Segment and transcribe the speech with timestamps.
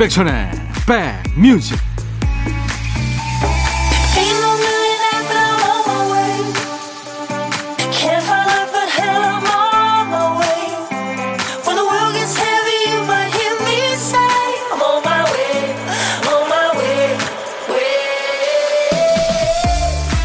[0.00, 0.50] 임백천의
[1.34, 1.78] 백뮤직.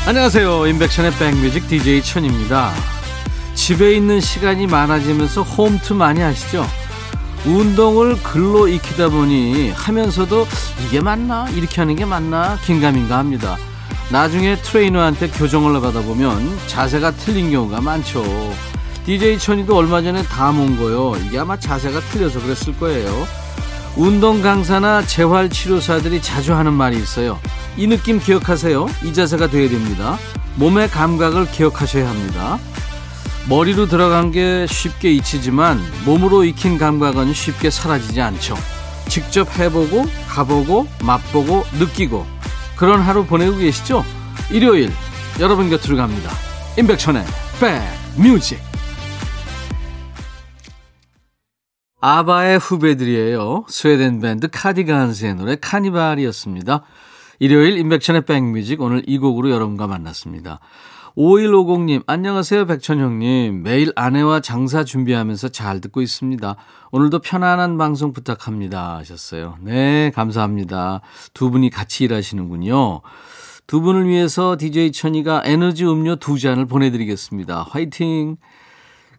[0.08, 0.68] 안녕하세요.
[0.68, 2.72] 임백천의 백뮤직 DJ 천입니다.
[3.56, 6.66] 집에 있는 시간이 많아지면서 홈트 많이 하시죠
[7.46, 10.48] 운동을 글로 익히다 보니 하면서도
[10.86, 13.58] 이게 맞나 이렇게 하는 게 맞나 긴가민가 합니다.
[14.10, 18.24] 나중에 트레이너한테 교정을 받아 보면 자세가 틀린 경우가 많죠.
[19.06, 21.16] DJ 천이도 얼마 전에 다 몬 거요.
[21.26, 23.28] 이게 아마 자세가 틀려서 그랬을 거예요.
[23.96, 27.40] 운동 강사나 재활 치료사들이 자주 하는 말이 있어요.
[27.78, 28.88] 이 느낌 기억하세요.
[29.04, 30.18] 이 자세가 돼야 됩니다.
[30.56, 32.58] 몸의 감각을 기억하셔야 합니다.
[33.48, 38.56] 머리로 들어간 게 쉽게 잊히지만 몸으로 익힌 감각은 쉽게 사라지지 않죠.
[39.08, 42.26] 직접 해보고 가보고 맛보고 느끼고
[42.76, 44.04] 그런 하루 보내고 계시죠?
[44.52, 44.92] 일요일
[45.40, 46.32] 여러분 곁으로 갑니다.
[46.80, 47.24] 임백천의
[48.18, 48.60] 백뮤직
[52.02, 53.66] 아바의 후배들이에요.
[53.70, 56.84] 스웨덴 밴드 카디건스의 노래 카니발이었습니다.
[57.40, 60.60] 일요일 임백천의 백뮤직 오늘 이 곡으로 여러분과 만났습니다.
[61.18, 63.64] 5150님, 안녕하세요, 백천형님.
[63.64, 66.58] 매일 아내와 장사 준비하면서 잘 듣고 있습니다.
[66.92, 68.98] 오늘도 편안한 방송 부탁합니다.
[68.98, 69.56] 하셨어요.
[69.62, 71.00] 네, 감사합니다.
[71.34, 73.00] 두 분이 같이 일하시는군요.
[73.66, 77.64] 두 분을 위해서 DJ 천이가 에너지 음료 두 잔을 보내드리겠습니다.
[77.70, 78.36] 화이팅!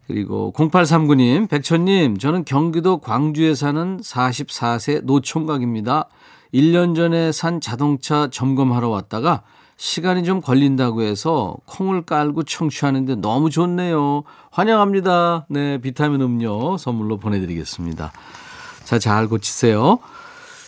[0.05, 6.09] 그리고 0839님, 백천님, 저는 경기도 광주에 사는 44세 노총각입니다.
[6.53, 9.41] 1년 전에 산 자동차 점검하러 왔다가
[9.77, 14.23] 시간이 좀 걸린다고 해서 콩을 깔고 청취하는데 너무 좋네요.
[14.51, 15.45] 환영합니다.
[15.49, 18.11] 네, 비타민 음료 선물로 보내드리겠습니다.
[18.83, 19.99] 자, 잘 고치세요.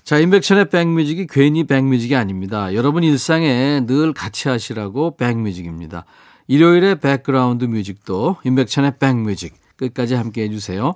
[0.03, 2.73] 자, 임백천의 백뮤직이 괜히 백뮤직이 아닙니다.
[2.73, 6.05] 여러분 일상에 늘 같이 하시라고 백뮤직입니다.
[6.47, 10.95] 일요일에 백그라운드 뮤직도 임백천의 백뮤직 끝까지 함께 해주세요.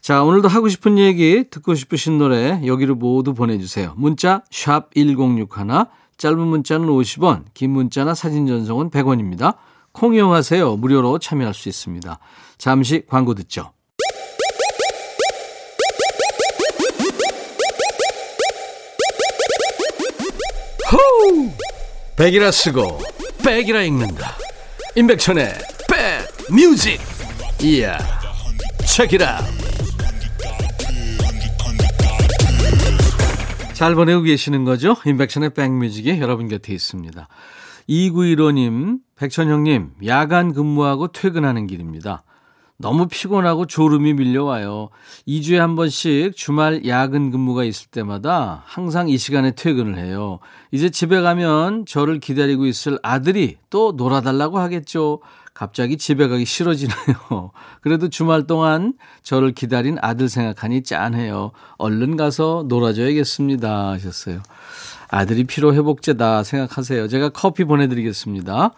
[0.00, 3.94] 자, 오늘도 하고 싶은 얘기, 듣고 싶으신 노래 여기로 모두 보내주세요.
[3.96, 5.46] 문자 1061,
[6.16, 9.56] 짧은 문자는 50원, 긴 문자나 사진 전송은 100원입니다.
[9.92, 10.76] 콩 이용하세요.
[10.76, 12.18] 무료로 참여할 수 있습니다.
[12.58, 13.72] 잠시 광고 듣죠.
[20.92, 21.50] 호우!
[22.16, 23.00] 백이라 쓰고
[23.44, 24.36] 백이라 읽는다.
[24.96, 25.52] 임백천의
[25.88, 27.00] 백 뮤직.
[27.60, 27.98] 이야.
[28.86, 29.40] 책이라.
[33.74, 34.94] 잘 보내고 계시는 거죠?
[35.04, 37.26] 인백션의 백뮤직이 여러분 곁에 있습니다.
[37.88, 42.22] 2915님, 백천형님, 야간 근무하고 퇴근하는 길입니다.
[42.76, 44.90] 너무 피곤하고 졸음이 밀려와요.
[45.26, 50.38] 2주에 한 번씩 주말 야근 근무가 있을 때마다 항상 이 시간에 퇴근을 해요.
[50.70, 55.20] 이제 집에 가면 저를 기다리고 있을 아들이 또 놀아달라고 하겠죠.
[55.54, 57.52] 갑자기 집에 가기 싫어지네요.
[57.80, 61.52] 그래도 주말 동안 저를 기다린 아들 생각하니 짠해요.
[61.78, 63.90] 얼른 가서 놀아줘야겠습니다.
[63.92, 64.40] 하셨어요.
[65.08, 67.06] 아들이 피로회복제다 생각하세요.
[67.06, 68.72] 제가 커피 보내드리겠습니다.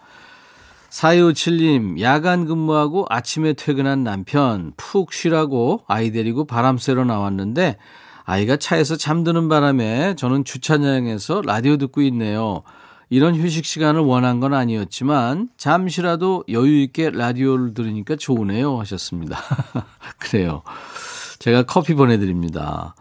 [0.89, 7.77] 4257님, 야간 근무하고 아침에 퇴근한 남편, 푹 쉬라고 아이 데리고 바람 쐬러 나왔는데,
[8.23, 12.63] 아이가 차에서 잠드는 바람에 저는 주차장에서 라디오 듣고 있네요.
[13.09, 19.37] 이런 휴식 시간을 원한 건 아니었지만 잠시라도 여유 있게 라디오를 들으니까 좋으네요 하셨습니다.
[20.19, 20.63] 그래요.
[21.39, 22.95] 제가 커피 보내드립니다.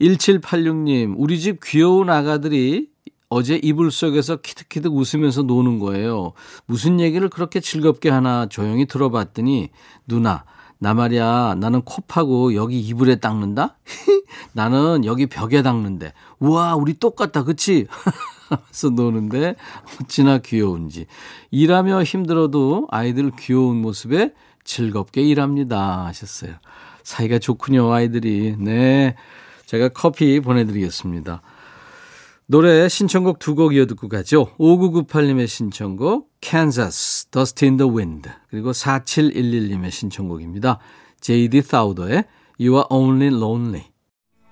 [0.00, 2.88] 1786님, 우리 집 귀여운 아가들이
[3.28, 6.32] 어제 이불 속에서 키득키득 웃으면서 노는 거예요.
[6.66, 9.70] 무슨 얘기를 그렇게 즐겁게 하나 조용히 들어봤더니
[10.06, 10.44] 누나,
[10.78, 13.78] 나 말이야, 나는 코 파고 여기 이불에 닦는다?
[14.52, 16.12] 나는 여기 벽에 닦는데.
[16.40, 17.86] 우와, 우리 똑같다, 그치?
[18.48, 19.56] 하면서 노는데
[20.00, 21.06] 어찌나 귀여운지.
[21.50, 24.32] 일하며 힘들어도 아이들 귀여운 모습에
[24.64, 26.06] 즐겁게 일합니다.
[26.06, 26.54] 하셨어요.
[27.02, 28.56] 사이가 좋군요, 아이들이.
[28.58, 29.14] 네.
[29.66, 31.42] 제가 커피 보내드리겠습니다.
[32.46, 34.54] 노래 신청곡 두 곡 이어 듣고 가죠.
[34.58, 40.78] 5998님의 신청곡 Kansas, Dust in the Wind 그리고 4711님의 신청곡입니다.
[41.20, 41.62] J.D.
[41.62, 42.24] 사우더의
[42.60, 43.84] You are only lonely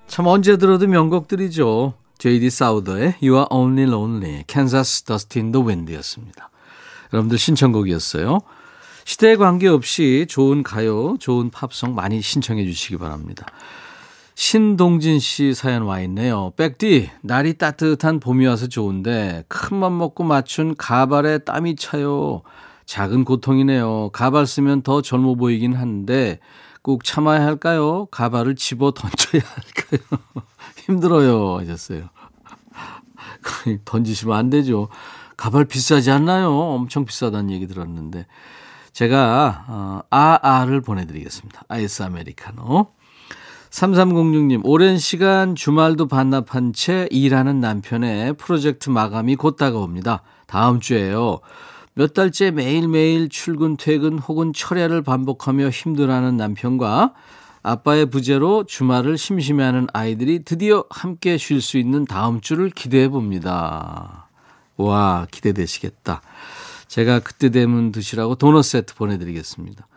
[0.07, 1.93] 참 언제 들어도 명곡들이죠.
[2.23, 2.51] J.D.
[2.51, 6.51] 사우더의 You are only lonely, Kansas, Dust in the Wind였습니다.
[7.11, 8.39] 여러분들 신청곡이었어요.
[9.03, 13.45] 시대에 관계없이 좋은 가요, 좋은 팝송 많이 신청해 주시기 바랍니다.
[14.35, 16.53] 신동진 씨 사연 와 있네요.
[16.55, 22.43] 백디, 날이 따뜻한 봄이 와서 좋은데 큰맘 먹고 맞춘 가발에 땀이 차요.
[22.85, 24.11] 작은 고통이네요.
[24.13, 26.39] 가발 쓰면 더 젊어 보이긴 한데
[26.83, 28.07] 꼭 참아야 할까요?
[28.11, 30.21] 가발을 집어 던져야 할까요?
[30.85, 31.59] 힘들어요.
[31.59, 32.09] 하셨어요.
[33.85, 34.89] 던지시면 안 되죠.
[35.37, 36.51] 가발 비싸지 않나요?
[36.51, 38.25] 엄청 비싸다는 얘기 들었는데.
[38.91, 41.63] 제가, 어, 아아를 보내드리겠습니다.
[41.67, 42.91] 아이스 아메리카노.
[43.71, 50.21] 3306님, 오랜 시간 주말도 반납한 채 일하는 남편의 프로젝트 마감이 곧 다가옵니다.
[50.45, 51.39] 다음 주에요.
[51.95, 57.13] 몇 달째 매일매일 출근, 퇴근 혹은 철야를 반복하며 힘들어하는 남편과
[57.63, 64.29] 아빠의 부재로 주말을 심심해하는 아이들이 드디어 함께 쉴 수 있는 다음 주를 기대해 봅니다.
[64.75, 66.21] 와, 기대되시겠다.
[66.87, 69.87] 제가 그때 되면 드시라고 도넛 세트 보내드리겠습니다.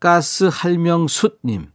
[0.00, 1.68] 가스 할명숫님.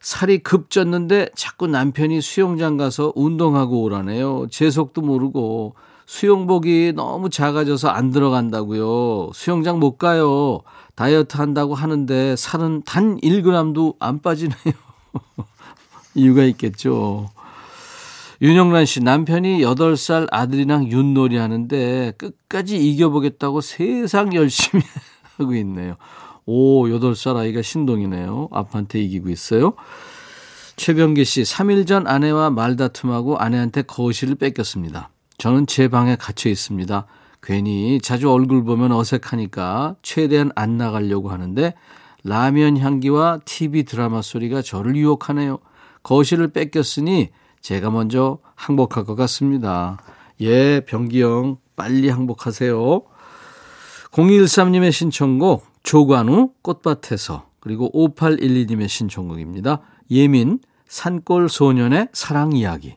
[0.00, 4.46] 살이 급 쪘는데 자꾸 남편이 수영장 가서 운동하고 오라네요.
[4.50, 5.74] 제 속도 모르고
[6.06, 9.32] 수영복이 너무 작아져서 안 들어간다고요.
[9.34, 10.60] 수영장 못 가요.
[10.94, 14.56] 다이어트 한다고 하는데 살은 단 1g도 안 빠지네요.
[16.14, 17.28] 이유가 있겠죠.
[18.40, 24.82] 윤영란 씨, 남편이 8살 아들이랑 윷놀이 하는데 끝까지 이겨보겠다고 세상 열심히
[25.38, 25.96] 하고 있네요.
[26.44, 28.48] 오, 8살 아이가 신동이네요.
[28.52, 29.74] 아빠한테 이기고 있어요.
[30.76, 35.10] 최병기 씨, 3일 전 아내와 말다툼하고 아내한테 거실을 뺏겼습니다.
[35.38, 37.06] 저는 제 방에 갇혀 있습니다.
[37.42, 41.74] 괜히 자주 얼굴 보면 어색하니까 최대한 안 나가려고 하는데
[42.24, 45.58] 라면 향기와 TV 드라마 소리가 저를 유혹하네요.
[46.02, 47.30] 거실을 뺏겼으니
[47.60, 49.98] 제가 먼저 항복할 것 같습니다.
[50.40, 53.02] 예, 병기 형, 빨리 항복하세요.
[54.10, 59.82] 0213님의 신청곡, 조관우, 꽃밭에서, 그리고 5812님의 신청곡입니다.
[60.10, 62.96] 예민, 산골 소년의 사랑 이야기.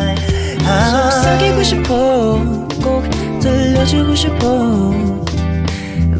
[1.61, 2.43] 속삭이고 싶어
[2.83, 3.03] 꼭
[3.39, 4.91] 들려주고 싶어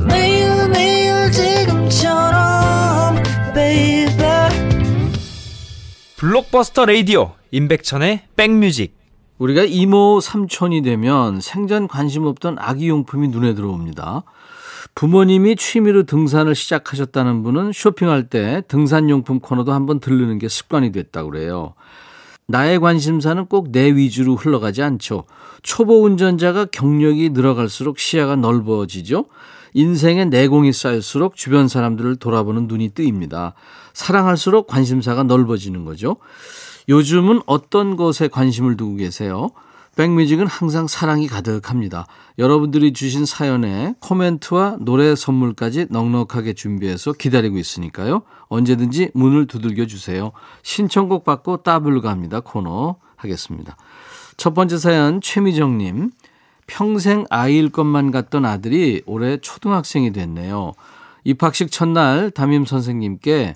[0.07, 3.15] 매일 매일 지금처럼
[3.53, 4.49] baby
[6.17, 8.95] 블록버스터 레이디오 임백천의 백뮤직
[9.39, 14.21] 우리가 이모 삼촌이 되면 생전 관심 없던 아기 용품이 눈에 들어옵니다.
[14.93, 21.73] 부모님이 취미로 등산을 시작하셨다는 분은 쇼핑할 때 등산용품 코너도 한번 들르는 게 습관이 됐다고 그래요.
[22.51, 25.23] 나의 관심사는 꼭 내 위주로 흘러가지 않죠.
[25.63, 29.25] 초보 운전자가 경력이 늘어갈수록 시야가 넓어지죠.
[29.73, 33.53] 인생의 내공이 쌓일수록 주변 사람들을 돌아보는 눈이 뜨입니다.
[33.93, 36.17] 사랑할수록 관심사가 넓어지는 거죠.
[36.89, 39.49] 요즘은 어떤 것에 관심을 두고 계세요?
[39.95, 42.05] 백뮤직은 항상 사랑이 가득합니다.
[42.39, 48.21] 여러분들이 주신 사연에 코멘트와 노래 선물까지 넉넉하게 준비해서 기다리고 있으니까요.
[48.47, 50.31] 언제든지 문을 두들겨 주세요.
[50.63, 52.39] 신청곡 받고 따블로 갑니다.
[52.39, 53.75] 코너 하겠습니다.
[54.37, 56.11] 첫 번째 사연 최미정님.
[56.67, 60.71] 평생 아이일 것만 같던 아들이 올해 초등학생이 됐네요.
[61.25, 63.55] 입학식 첫날 담임 선생님께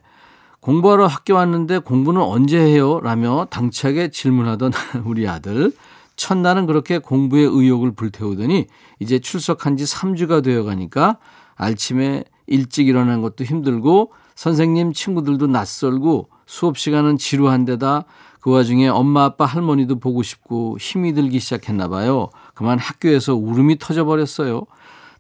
[0.59, 2.99] 공부하러 학교 왔는데 공부는 언제 해요?
[2.99, 4.73] 라며 당차게 질문하던
[5.05, 5.71] 우리 아들.
[6.15, 8.67] 첫날은 그렇게 공부의 의욕을 불태우더니
[8.99, 11.17] 이제 출석한 지 3주가 되어 가니까
[11.55, 18.05] 아침에 일찍 일어나는 것도 힘들고 선생님 친구들도 낯설고 수업 시간은 지루한 데다
[18.39, 22.29] 그 와중에 엄마 아빠 할머니도 보고 싶고 힘이 들기 시작했나 봐요.
[22.53, 24.65] 그만 학교에서 울음이 터져버렸어요.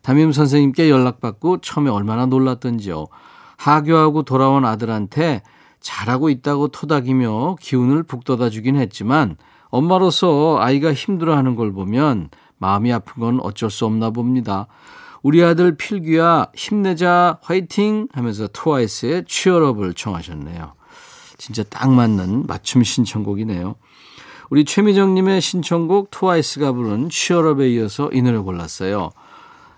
[0.03, 3.07] 담임 선생님께 연락받고 처음에 얼마나 놀랐던지요.
[3.57, 5.41] 하교하고 돌아온 아들한테
[5.79, 9.37] 잘하고 있다고 토닥이며 기운을 북돋아 주긴 했지만
[9.75, 14.67] 엄마로서 아이가 힘들어하는 걸 보면 마음이 아픈 건 어쩔 수 없나 봅니다.
[15.21, 20.73] 우리 아들 필규야 힘내자 화이팅 하면서 트와이스의 취얼업을 청하셨네요.
[21.37, 23.75] 진짜 딱 맞는 맞춤 신청곡이네요.
[24.49, 29.11] 우리 최미정님의 신청곡 트와이스가 부른 취얼업에 이어서 이 노래 골랐어요.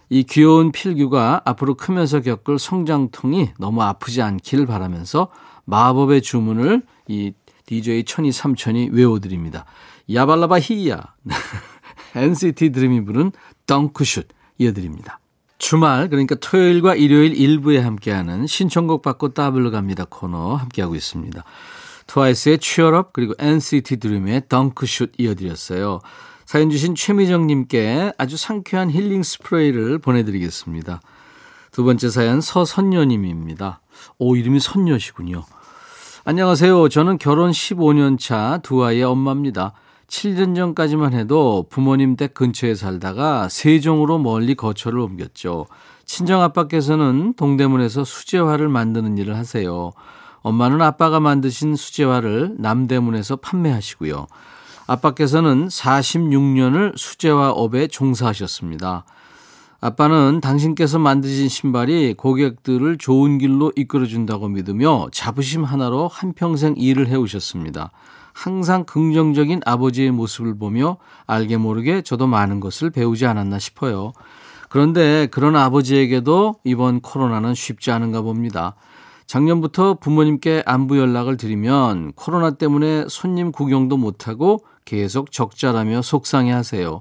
[0.10, 5.30] 이 귀여운 필규가 앞으로 크면서 겪을 성장통이 너무 아프지 않길 바라면서
[5.66, 7.34] 마법의 주문을 이
[7.68, 9.66] DJ 천이 삼천이 외워드립니다.
[10.12, 11.14] 야발라바 히야.
[12.16, 13.32] NCT 드림이 부른
[13.68, 15.20] 덩크슛 이어드립니다.
[15.60, 21.44] 주말 그러니까 토요일과 일요일 일부에 함께하는 신청곡 받고 따블로 갑니다 코너 함께하고 있습니다.
[22.08, 26.00] 트와이스의 취얼업 그리고 NCT 드림의 덩크슛 이어드렸어요.
[26.46, 31.02] 사연 주신 최미정님께 아주 상쾌한 힐링 스프레이를 보내드리겠습니다.
[31.72, 33.82] 두 번째 사연 서선녀님입니다.
[34.20, 35.44] 오 이름이 선녀시군요.
[36.30, 36.90] 안녕하세요.
[36.90, 39.72] 저는 결혼 15년 차 두 아이의 엄마입니다.
[40.10, 45.68] 7년 전까지만 해도 부모님 댁 근처에 살다가 세종으로 멀리 거처를 옮겼죠.
[46.04, 49.94] 친정 아빠께서는 동대문에서 수제화를 만드는 일을 하세요.
[50.42, 54.28] 엄마는 아빠가 만드신 수제화를 남대문에서 판매하시고요.
[54.86, 59.06] 아빠께서는 46년을 수제화 업에 종사하셨습니다.
[59.80, 67.92] 아빠는 당신께서 만드신 신발이 고객들을 좋은 길로 이끌어준다고 믿으며 자부심 하나로 한평생 일을 해오셨습니다.
[68.34, 74.14] 항상 긍정적인 아버지의 모습을 보며 알게 모르게 저도 많은 것을 배우지 않았나 싶어요.
[74.70, 78.76] 그런데 그런 아버지에게도 이번 코로나는 쉽지 않은가 봅니다.
[79.28, 87.00] 작년부터 부모님께 안부 연락을 드리면 코로나 때문에 손님 구경도 못하고 계속 적자라며 속상해 하세요.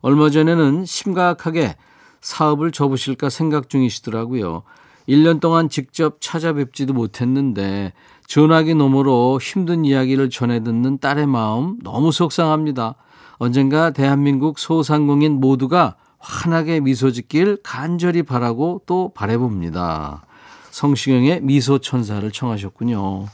[0.00, 1.76] 얼마 전에는 심각하게
[2.24, 4.62] 사업을 접으실까 생각 중이시더라고요.
[5.06, 7.92] 1년 동안 직접 찾아뵙지도 못했는데
[8.26, 12.94] 전화기 너머로 힘든 이야기를 전해 듣는 딸의 마음 너무 속상합니다.
[13.36, 20.24] 언젠가 대한민국 소상공인 모두가 환하게 미소 짓길 간절히 바라고 또 바래봅니다.
[20.70, 23.26] 성시경의 미소 천사를 청하셨군요.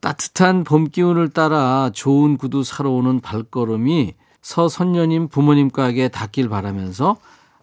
[0.00, 7.16] 따뜻한 봄 기운을 따라 좋은 구두 사러 오는 발걸음이 서선녀님 부모님 가게 닿길 바라면서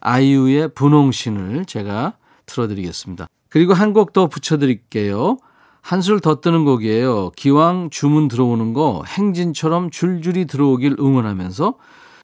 [0.08, 2.14] 아이유의 분홍신을 제가
[2.46, 3.28] 틀어드리겠습니다.
[3.50, 5.38] 그리고 한 곡 더 붙여드릴게요.
[5.82, 7.32] 한술 더 뜨는 곡이에요.
[7.36, 11.76] 기왕 주문 들어오는 거 행진처럼 줄줄이 들어오길 응원하면서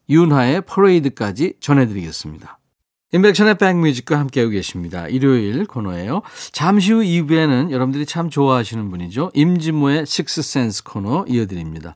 [0.10, 2.60] 윤하의 퍼레이드까지 전해드리겠습니다.
[3.14, 5.08] 인백션의 백뮤직과 함께하고 계십니다.
[5.08, 6.24] 일요일 코너예요.
[6.52, 9.32] 잠시 후 2부에는 여러분들이 참 좋아하시는 분이죠.
[9.34, 11.96] 임진모의 식스센스 코너 이어드립니다.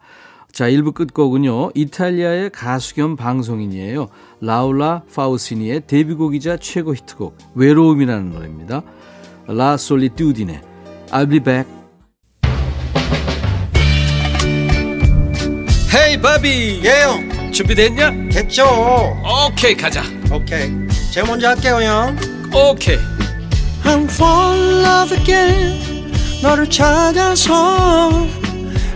[0.57, 1.69] 자, 1부 끝곡은요.
[1.75, 4.07] 이탈리아의 가수 겸 방송인이에요.
[4.41, 8.81] 라울라 파우시니의 데뷔곡이자 최고 히트곡 외로움이라는 노래입니다.
[9.45, 10.59] 라 솔리튜디네
[11.11, 11.71] I'll be back.
[15.93, 18.29] 헤이 바비 예영 준비됐냐?
[18.31, 18.65] 됐죠
[19.47, 20.01] 오케이 가자
[20.33, 20.71] 오케이
[21.13, 22.17] 제가 먼저 할게요 형
[22.51, 22.97] 오케이
[23.83, 26.11] I'm fall in love again
[26.41, 28.46] 너를 찾아서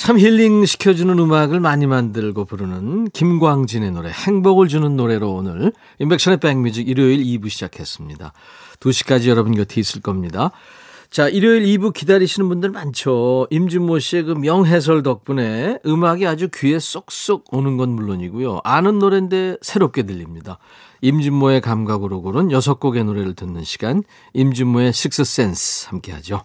[0.00, 6.88] 참 힐링 시켜주는 음악을 많이 만들고 부르는 김광진의 노래 행복을 주는 노래로 오늘 인백션의 백뮤직
[6.88, 8.32] 일요일 2부 시작했습니다.
[8.80, 10.52] 2시까지 여러분 곁에 있을 겁니다.
[11.10, 13.46] 자, 일요일 2부 기다리시는 분들 많죠.
[13.50, 18.62] 임진모 씨의 그 명해설 덕분에 음악이 아주 귀에 쏙쏙 오는 건 물론이고요.
[18.64, 20.56] 아는 노래인데 새롭게 들립니다.
[21.02, 24.02] 임진모의 감각으로 고른 6곡의 노래를 듣는 시간,
[24.32, 26.40] 임진모의 식스센스 함께 하죠.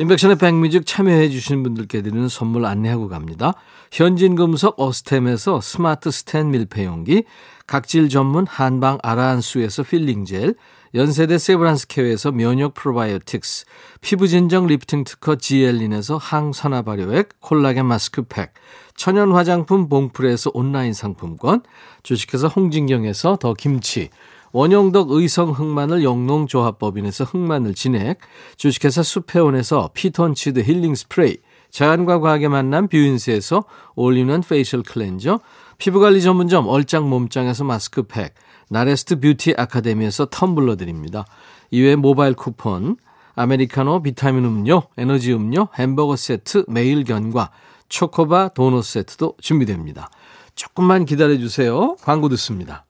[0.00, 3.52] 임백천의 백뮤직 참여해 주신 분들께 드리는 선물 안내하고 갑니다.
[3.92, 7.24] 현진금속 어스템에서 스마트 스텐 밀폐용기,
[7.66, 10.54] 각질 전문 한방 아라한수에서 필링젤,
[10.94, 13.66] 연세대 세브란스케어에서 면역 프로바이오틱스,
[14.00, 18.54] 피부진정 리프팅 특허 지엘린에서 항산화 발효액 콜라겐 마스크팩,
[18.96, 21.60] 천연 화장품 봉프레에서 온라인 상품권,
[22.04, 24.08] 주식회사 홍진경에서 더 김치,
[24.52, 28.18] 원영덕 의성 흑마늘 영농조합법인에서 흑마늘 진액,
[28.56, 31.36] 주식회사 수페온에서 피톤치드 힐링 스프레이,
[31.70, 33.64] 자연과 과학의 만남 뷰인스에서
[33.94, 35.40] 올리는 facial cleanser,
[35.78, 38.34] 피부관리 전문점 얼짱 몸짱에서 마스크팩,
[38.68, 41.24] 나레스트 뷰티 아카데미에서 텀블러 드립니다.
[41.70, 42.96] 이외에 모바일 쿠폰,
[43.36, 47.50] 아메리카노 비타민 음료, 에너지 음료, 햄버거 세트, 매일 견과,
[47.88, 50.10] 초코바 도넛 세트도 준비됩니다.
[50.54, 51.96] 조금만 기다려 주세요.
[52.02, 52.84] 광고 듣습니다.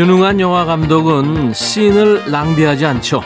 [0.00, 3.20] 유능한 영화 감독은 씬을 낭비하지 않죠.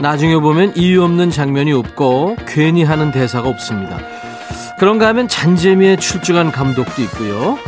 [0.00, 3.98] 나중에 보면 이유 없는 장면이 없고 괜히 하는 대사가 없습니다.
[4.78, 7.58] 그런가 하면 잔재미에 출중한 감독도 있고요.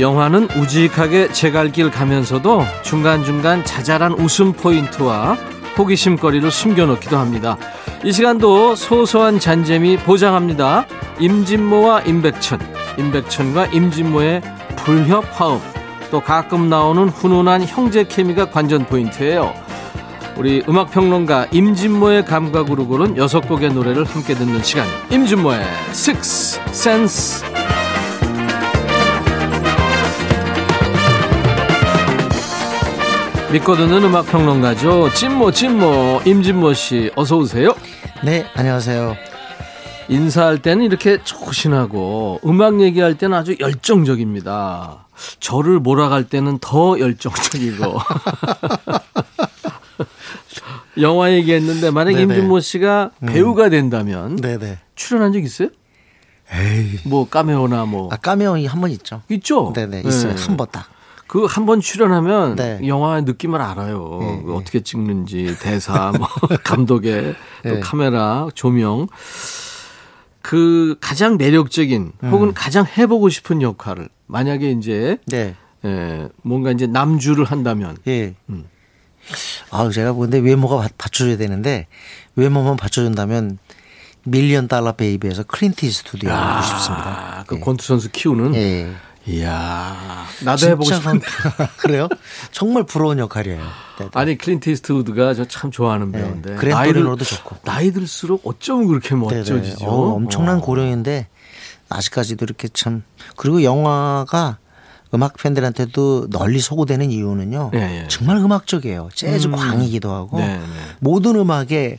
[0.00, 5.36] 영화는 우직하게 제 갈 길 가면서도 중간중간 자잘한 웃음 포인트와
[5.78, 7.56] 호기심거리를 숨겨놓기도 합니다.
[8.02, 10.86] 이 시간도 소소한 잔재미 보장합니다.
[11.20, 12.58] 임진모와 임백천,
[12.98, 14.42] 임백천과 임진모의
[14.78, 15.60] 불협화음
[16.12, 19.54] 또 가끔 나오는 훈훈한 형제 케미가 관전 포인트예요.
[20.36, 24.86] 우리 음악 평론가 임진모의 감각으로 고른 여섯 곡의 노래를 함께 듣는 시간.
[25.10, 27.46] 임진모의 Six Sense.
[33.50, 35.14] 믿고 듣는 음악 평론가죠.
[35.14, 37.74] 찐모, 찐모, 임진모 씨, 어서 오세요.
[38.22, 39.16] 네, 안녕하세요.
[40.08, 45.01] 인사할 때는 이렇게 조신하고, 음악 얘기할 때는 아주 열정적입니다.
[45.40, 47.98] 저를 몰아갈 때는 더 열정적이고.
[51.00, 52.22] 영화 얘기했는데, 만약 네네.
[52.22, 54.78] 임진모 씨가 배우가 된다면, 네네.
[54.94, 55.68] 출연한 적 있어요?
[56.52, 56.98] 에이.
[57.06, 58.08] 뭐, 까메오나 뭐.
[58.12, 59.22] 아, 까메오이 한 번 있죠.
[59.30, 59.72] 있죠?
[59.74, 60.34] 네네, 있어요.
[60.34, 60.42] 네.
[60.44, 60.86] 한번 딱.
[61.28, 62.78] 그 한 번 출연하면 네.
[62.86, 64.18] 영화의 느낌을 알아요.
[64.20, 66.28] 네, 그 어떻게 찍는지 대사, 뭐
[66.62, 67.80] 감독의 또 네.
[67.80, 69.06] 카메라, 조명.
[70.42, 72.30] 그 가장 매력적인 음.
[72.30, 75.54] 혹은 가장 해보고 싶은 역할을 만약에 이제 네.
[75.84, 78.34] 에, 뭔가 이제 남주를 한다면 예.
[78.50, 78.64] 음.
[79.70, 81.86] 아, 제가 근데 외모가 받- 받쳐줘야 되는데
[82.34, 83.58] 외모만 받쳐준다면
[84.24, 87.38] Million Dollar Baby에서 클린트 이스트우드에 하고 싶습니다.
[87.40, 88.90] 아, 그 권투 선수 키우는 예.
[89.26, 91.24] 이야 나도 해보고 싶은데
[91.78, 92.08] 그래요?
[92.50, 93.58] 정말 부러운 역할이에요.
[93.98, 94.10] 네, 네.
[94.14, 96.18] 아니 클린트 이스트우드가 저 참 좋아하는 네.
[96.18, 97.56] 배우인데 Gran 나이 들- Torino도 좋고.
[97.64, 99.20] 나이 들수록 어쩜 그렇게 네네.
[99.20, 99.86] 멋져지죠?
[99.86, 100.60] 어, 엄청난 어.
[100.60, 101.28] 고령인데
[101.88, 103.02] 아직까지도 이렇게 참
[103.36, 104.58] 그리고 영화가
[105.14, 107.70] 음악 팬들한테도 널리 소구되는 이유는요.
[107.74, 108.08] 예, 예.
[108.08, 109.10] 정말 음악적이에요.
[109.14, 109.52] 재즈 음.
[109.52, 110.62] 광이기도 하고 네, 네.
[111.00, 111.98] 모든 음악에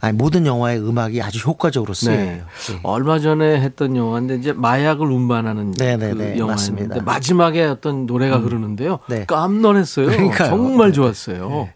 [0.00, 2.16] 아니 모든 영화의 음악이 아주 효과적으로 쓰여요.
[2.16, 2.42] 네.
[2.82, 6.40] 얼마 전에 했던 영화인데 이제 마약을 운반하는 네, 네, 그 네.
[6.40, 7.04] 음.
[7.04, 9.00] 마지막에 어떤 노래가 흐르는데요.
[9.08, 9.24] 네.
[9.26, 10.06] 깜놀했어요.
[10.06, 10.48] 그러니까요.
[10.48, 11.68] 정말 네, 좋았어요.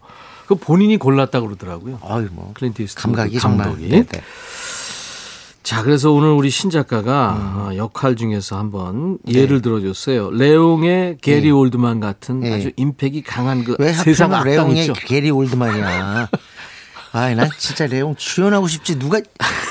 [0.47, 1.99] 그 본인이 골랐다 고 그러더라고요.
[2.03, 3.89] 아유 뭐 클린트 감각이 감독이.
[3.89, 4.21] 네, 네.
[5.65, 7.59] 자, 그래서 오늘 우리 신 작가가 음.
[7.59, 10.29] 어, 역할 중에서 한번 예를 들어줬어요.
[10.29, 12.53] 레옹의 게리 올드만 같은 네.
[12.53, 14.93] 아주 임팩이 강한 그 왜 세상 악당 레옹의 있죠.
[14.93, 16.29] 게리 올드만이야.
[17.17, 19.21] 아이 난 진짜 레옹 주연하고 싶지 누가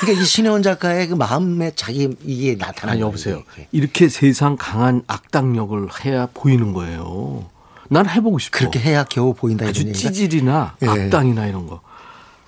[0.01, 3.43] 그러니까 이 신혜원 작가의 그 마음에 자기 이게 나타나는 아니 여보세요.
[3.53, 3.69] 이게.
[3.71, 7.45] 이렇게 세상 강한 악당 역을 해야 보이는 거예요.
[7.91, 8.59] 난 해보고 싶어.
[8.59, 9.93] 그렇게 해야 겨우 보인다 아주.
[9.93, 10.89] 찌질이나 예.
[10.89, 11.83] 악당이나 이런 거.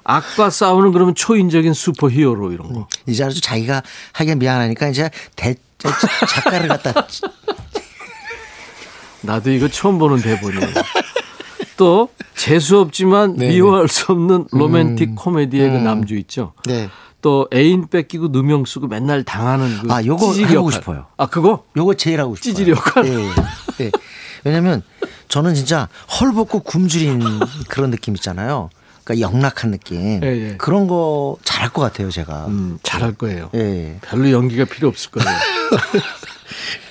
[0.03, 2.89] 악과 싸우는 그러면 초인적인 슈퍼 히어로 이런 거.
[3.07, 3.83] 이제 아주 자기가
[4.13, 5.91] 하기가 미안하니까 이제 대 저-
[6.27, 6.95] 작가를 갖다
[9.21, 10.73] 나도 이거 처음 보는 대본이에요.
[11.77, 13.53] 또 재수 없지만 네네.
[13.55, 16.53] 미워할 수 없는 로맨틱 코미디의 그 남주 있죠.
[16.67, 16.89] 네.
[17.23, 20.73] 또 애인 뺏기고 누명 쓰고 맨날 당하는 그 아, 요거 해보고 역할.
[20.73, 21.07] 싶어요.
[21.17, 21.65] 아 그거?
[21.77, 22.53] 요거 제일 하고 싶어요.
[22.53, 23.07] 찌질이 역할?
[23.07, 23.85] 예.
[23.85, 23.91] 예.
[24.45, 24.83] 왜냐면
[25.29, 25.89] 저는 진짜
[26.21, 27.21] 헐벗고 굶주린
[27.69, 28.71] 그런 느낌 있잖아요.
[29.03, 30.21] 그러니까 영락한 느낌.
[30.23, 30.57] 예, 예.
[30.57, 32.47] 그런 거 잘할 것 같아요, 제가.
[32.47, 33.51] 음, 잘할 거예요.
[33.55, 33.99] 예.
[34.03, 35.29] 별로 연기가 필요 없을 거예요.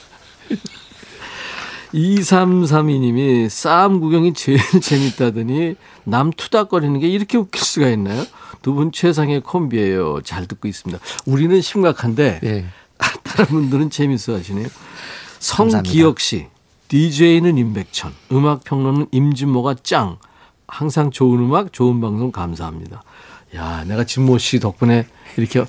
[1.95, 8.25] 2332님이 싸움 구경이 제일 재밌다더니 남 투닥거리는 게 이렇게 웃길 수가 있나요?
[8.61, 10.21] 두 분 최상의 콤비예요.
[10.23, 11.01] 잘 듣고 있습니다.
[11.27, 12.65] 우리는 심각한데 예.
[13.23, 14.67] 다른 분들은 재밌어 하시네요.
[15.39, 16.47] 성기혁 씨,
[16.87, 20.17] DJ는 임백천, 음악 평론은 임진모가 짱.
[20.67, 23.03] 항상 좋은 음악, 좋은 방송 감사합니다.
[23.55, 25.05] 야, 내가 진모 씨 덕분에
[25.37, 25.63] 이렇게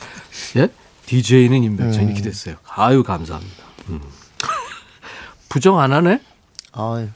[0.56, 0.68] 예?
[1.06, 2.06] DJ는 임백천 음.
[2.06, 2.56] 이렇게 됐어요.
[2.74, 3.64] 아유 감사합니다.
[3.90, 4.00] 음.
[5.48, 6.20] 부정 안 하네?
[6.72, 7.08] 어,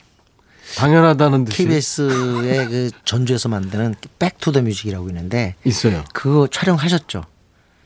[0.76, 6.04] 당연하다는 듯이 KBS의 그 전주에서 만드는 Back to the Music이라고 있는데 있어요.
[6.12, 7.24] 그거 촬영하셨죠?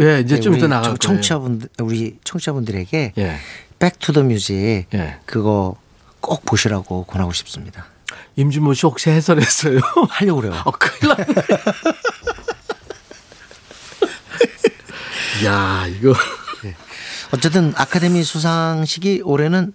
[0.01, 0.99] 예, 이제 좀 우리 이따 나갈 청- 거예요.
[1.23, 3.37] 청취자분들 우리 청취자분들에게 예.
[3.79, 5.17] Back to the Music 예.
[5.25, 5.77] 그거
[6.21, 7.87] 꼭 보시라고 권하고 싶습니다.
[8.37, 9.81] 임진모 씨 혹시 해설했어요?
[10.11, 10.63] 하려고 그래요.
[10.65, 11.27] 어, 큰일 났네.
[15.47, 16.15] 야, 이거.
[17.33, 19.75] 어쨌든 아카데미 수상식이 올해는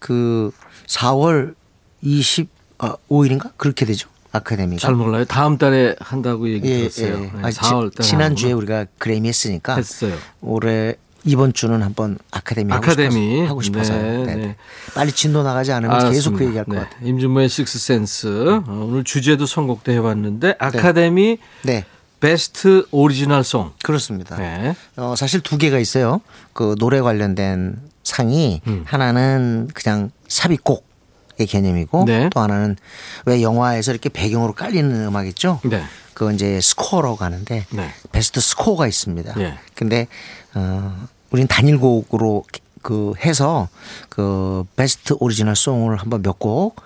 [0.00, 0.50] 그
[0.88, 1.54] 4월
[2.02, 4.08] 25일인가 그렇게 되죠.
[4.32, 4.80] 아카데미가.
[4.80, 5.24] 잘 몰라요.
[5.24, 7.14] 다음 달에 한다고 얘기 예, 들었어요.
[7.36, 7.42] 예.
[7.42, 8.06] 네, 지- 4월 달에.
[8.08, 8.52] 지난주에.
[8.52, 10.14] 우리가 그래미 했으니까 했어요.
[10.40, 13.10] 올해 이번 주는 한번 아카데미 아카데미.
[13.32, 14.02] 싶어서, 하고 싶어서요.
[14.02, 14.34] 네, 네, 네.
[14.46, 14.56] 네.
[14.94, 16.38] 빨리 진도 나가지 않으면 계속 알았습니다.
[16.38, 16.80] 그 얘기할 것 네.
[16.80, 17.08] 같아요.
[17.08, 18.62] 임진모의 Sixth Sense.
[18.66, 21.84] 어, 오늘 주제도 선곡도 해봤는데 아카데미 네,
[22.20, 23.72] Best Original Song.
[23.82, 24.36] 그렇습니다.
[24.36, 24.74] 네.
[24.96, 26.20] 어, 사실 두 개가 있어요.
[26.54, 27.80] 그 노래 관련된
[28.10, 28.84] 상이 음.
[28.86, 30.90] 하나는 그냥 삽입곡
[31.38, 32.28] 의 개념이고 네.
[32.30, 32.76] 또 하나는
[33.24, 35.58] 왜 영화에서 이렇게 배경으로 깔리는 음악 있죠?
[35.64, 35.82] 네.
[36.12, 37.90] 그거 이제 score라고 하는데 네.
[38.12, 39.40] Best Score가 있습니다.
[39.40, 39.54] 예.
[39.74, 40.06] 근데
[40.54, 42.44] 어 우린 단일곡으로
[42.82, 43.68] 그 해서
[44.10, 46.76] 그 Best Original Song을 한번 몇곡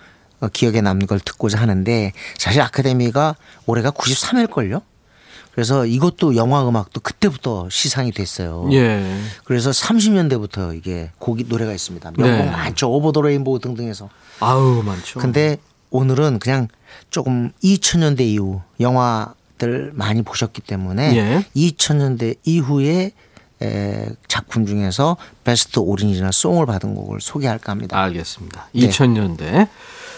[0.40, 3.34] 어, 기억에 남는 걸 듣고자 하는데 사실 아카데미가
[3.66, 4.82] 올해가 93일 걸요.
[5.54, 8.68] 그래서 이것도 영화 음악도 그때부터 시상이 됐어요.
[8.72, 9.18] 예.
[9.44, 12.12] 그래서 30년대부터 이게 곡이 노래가 있습니다.
[12.16, 12.50] 명곡 네.
[12.50, 12.90] 많죠.
[12.90, 14.08] Over the Rainbow 등등해서.
[14.40, 15.20] 아우, 많죠.
[15.20, 15.58] 근데
[15.90, 16.66] 오늘은 그냥
[17.10, 21.46] 조금 2000년대 이후 영화들 많이 보셨기 때문에 예.
[21.54, 23.12] 2000년대 이후에
[23.62, 27.96] 에, 작품 중에서 Best Original Song을 받은 곡을 소개할까 합니다.
[28.02, 28.68] 알겠습니다.
[28.74, 28.88] 네.
[28.88, 29.68] 2000년대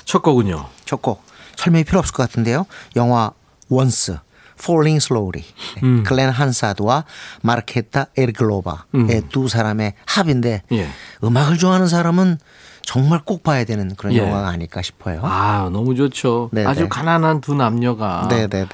[0.07, 0.67] 첫 곡은요.
[0.87, 1.23] 첫 곡
[1.57, 2.65] 설명이 필요 없을 것 같은데요.
[2.97, 3.33] 영화
[3.69, 4.17] 원스
[4.59, 5.45] Falling Slowly
[5.83, 6.03] 음.
[6.05, 7.05] 글렌 한사드와
[7.43, 10.89] 마르케타 에르글로바의 두 사람의 합인데 예.
[11.23, 12.39] 음악을 좋아하는 사람은
[12.83, 14.19] 정말 꼭 봐야 되는 그런 예.
[14.19, 15.21] 영화가 아닐까 싶어요.
[15.25, 16.51] 아, 너무 좋죠.
[16.53, 16.89] 네, 아주 네.
[16.89, 18.69] 가난한 두 남녀가 네네네.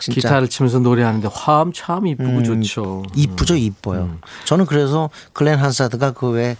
[0.00, 3.02] 진짜 기타를 치면서 노래하는데 화음 참 이쁘고 음, 좋죠.
[3.16, 4.18] 이쁘죠, 이뻐요.
[4.44, 6.56] 저는 그래서 글렌 한사드가 그 왜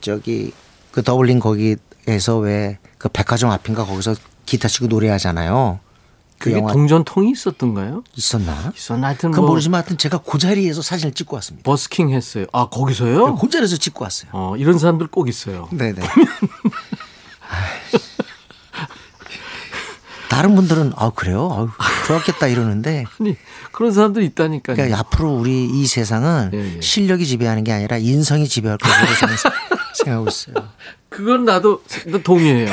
[0.00, 0.52] 저기
[0.92, 5.78] 그 더블린 거기에서 왜 그 백화점 앞인가 거기서 기타 치고 노래하잖아요.
[6.38, 8.04] 그 영화 동전통이 있었던가요?
[8.16, 8.72] 있었나?
[8.76, 11.64] 있었나 하여튼 그건 뭐 모르지만 하여튼 제가 그 자리에서 사진을 찍고 왔습니다.
[11.68, 12.46] 버스킹 했어요.
[12.52, 13.34] 아, 거기서요?
[13.36, 14.30] 그 자리에서 찍고 왔어요.
[14.32, 15.68] 어, 이런 사람들 꼭 있어요.
[15.72, 16.00] 네네.
[20.28, 21.48] 다른 분들은 아 그래요?
[21.50, 21.68] 아유,
[22.06, 23.36] 좋았겠다 이러는데 아니,
[23.72, 24.76] 그런 사람들 있다니까요.
[24.76, 26.80] 그러니까 앞으로 우리 이 세상은 예, 예.
[26.80, 29.06] 실력이 지배하는 게 아니라 인성이 지배할 거라고
[29.94, 30.54] 생각하고 있어요.
[31.08, 32.70] 그건 나도 나 동의해요.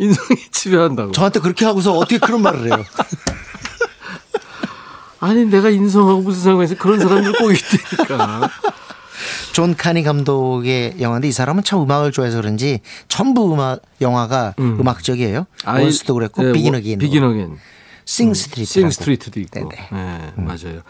[0.00, 1.12] 인성이 지배한다고.
[1.12, 2.84] 저한테 그렇게 하고서 어떻게 그런 말을 해요?
[5.20, 6.76] 아니 내가 인성하고 무슨 상관이 있어?
[6.80, 8.50] 그런 사람들 꼭 있다니까.
[9.52, 14.88] 존 카니 감독의 영화인데 이 사람은 참 음악을 좋아해서 그런지 전부 음악 영화가 음.
[14.88, 17.58] 악적이에요 아이, Once도 그랬고 네, Begin 뭐, Again, Begin Again.
[18.06, 19.68] Sing Street, Sing Street도 있고.
[19.68, 19.88] 네네.
[19.92, 20.80] 네, 맞아요.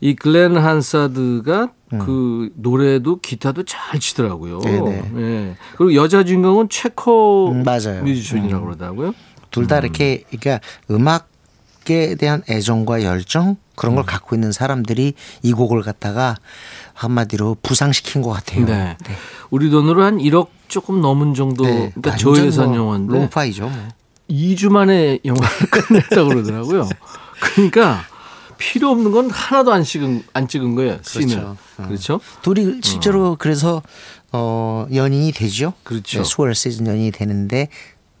[0.00, 1.98] 이 글렌 한사드가 음.
[1.98, 4.60] 그 노래도 기타도 잘 치더라고요.
[4.60, 5.10] 네네.
[5.12, 5.56] 네.
[5.76, 8.02] 그리고 여자 주인공은 체코 음, 맞아요.
[8.04, 9.14] 뮤지션이라고 그러더라고요.
[9.50, 10.60] 둘 다 이렇게 그러니까
[10.90, 13.96] 음악에 대한 애정과 열정 그런 음.
[13.96, 16.36] 걸 갖고 있는 사람들이 이 곡을 갖다가
[16.94, 18.66] 한마디로 부상시킨 것 같아요.
[18.66, 18.96] 네.
[19.50, 21.90] 우리 돈으로 한 1억 조금 넘은 정도 네.
[21.94, 23.64] 그러니까 저예산 뭐 영화인데 롱파이죠.
[23.68, 23.88] 뭐.
[24.30, 26.88] 2주 만에 영화를 끝냈다고 그러더라고요.
[27.40, 28.04] 그러니까
[28.60, 30.98] 필요 없는 건 하나도 안 찍은 안 찍은 거예요.
[31.02, 31.38] 씬을.
[31.38, 31.56] 어.
[31.78, 32.20] 그렇죠?
[32.42, 33.82] 둘이 실제로 그래서
[34.32, 35.72] 어 연인이 되죠.
[35.82, 36.18] 그렇죠.
[36.18, 37.68] 네, 수월 시즌 연인이 되는데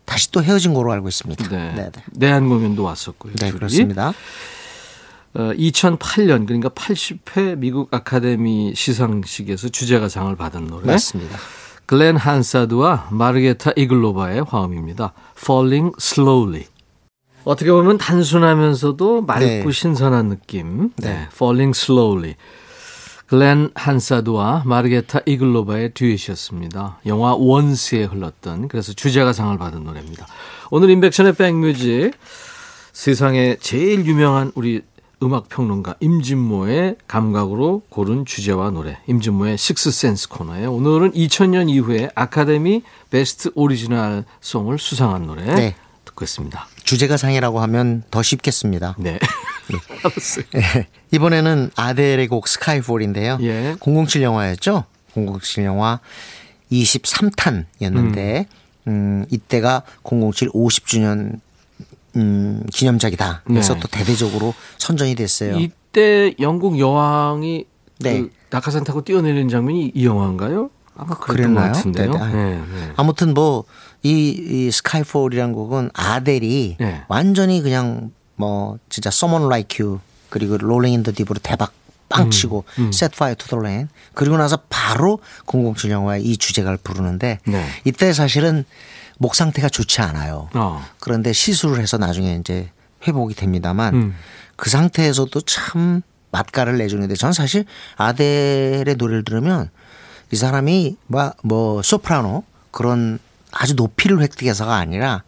[0.06, 1.48] 다시 또 헤어진 거로 알고 있습니다.
[1.50, 1.72] 네.
[1.74, 2.02] 네, 네.
[2.12, 3.34] 내한 공연도 왔었고요.
[3.34, 3.58] 네, 둘이.
[3.58, 4.14] 그렇습니다.
[5.34, 10.86] 어, 2008년 그러니까 80회 미국 아카데미 시상식에서 주제가상을 받은 노래.
[10.86, 11.38] 맞습니다.
[11.84, 15.12] 글렌 한사드와 마르게타 이글로바의 화음입니다.
[15.36, 16.66] Falling Slowly.
[17.44, 19.72] 어떻게 보면 단순하면서도 맑고 네.
[19.72, 20.90] 신선한 느낌.
[20.96, 21.28] 네.
[21.32, 22.34] Falling Slowly.
[23.26, 26.98] 글렌 한사드와 마르게타 이글로바의 듀엣이었습니다.
[27.06, 30.26] 영화 원스에 흘렀던 그래서 주제가상을 받은 노래입니다.
[30.72, 32.12] 오늘 인백션의 백뮤직
[32.92, 34.82] 세상에 제일 유명한 우리
[35.22, 43.50] 음악 평론가 임진모의 감각으로 고른 주제와 노래 임진모의 식스센스 코너에 오늘은 2000년 이후에 아카데미 Best
[43.54, 45.76] Original Song을 수상한 노래 네.
[46.20, 46.68] 듣고 있습니다.
[46.84, 48.94] 주제가 상이라고 하면 더 쉽겠습니다.
[48.98, 49.18] 네.
[50.54, 50.86] 예.
[51.10, 53.38] 이번에는 아델의 곡 Skyfall인데요.
[53.42, 53.76] 예.
[53.80, 54.84] 007 영화였죠.
[55.14, 55.98] 007 영화
[56.70, 58.46] 23탄이었는데
[58.86, 61.40] 음, 이때가 007 50주년
[62.16, 63.42] 음, 기념작이다.
[63.46, 63.80] 그래서 네.
[63.80, 65.58] 또 대대적으로 선전이 됐어요.
[65.58, 67.64] 이때 영국 여왕이
[68.00, 68.20] 네.
[68.20, 70.70] 그 낙하산 타고 뛰어내리는 장면이 이 영화인가요?
[70.96, 71.72] 아마 그랬나요?
[71.72, 72.06] 네, 네.
[72.08, 72.92] 네, 네.
[72.96, 73.64] 아무튼 뭐
[74.02, 77.02] 이 이 스카이폴이라는 곡은 아델이 네.
[77.08, 81.72] 완전히 그냥 뭐 진짜 Someone Like You 그리고 Rolling in the Deep으로 대박
[82.08, 87.38] 빵 치고 Set Fire to the Land 그리고 나서 바로 007 영화의 이 주제가를 부르는데
[87.46, 87.66] 네.
[87.84, 88.64] 이때 사실은
[89.18, 90.48] 목 상태가 좋지 않아요.
[90.54, 90.82] 어.
[90.98, 92.70] 그런데 시술을 해서 나중에 이제
[93.06, 94.14] 회복이 됩니다만 음.
[94.56, 97.64] 그 상태에서도 참 맛깔을 내주는데 저는 사실
[97.96, 99.70] 아델의 노래를 들으면
[100.32, 103.18] 이 사람이 뭐, 뭐 소프라노 그런
[103.52, 105.22] 아주 높이를 획득해서가 아니라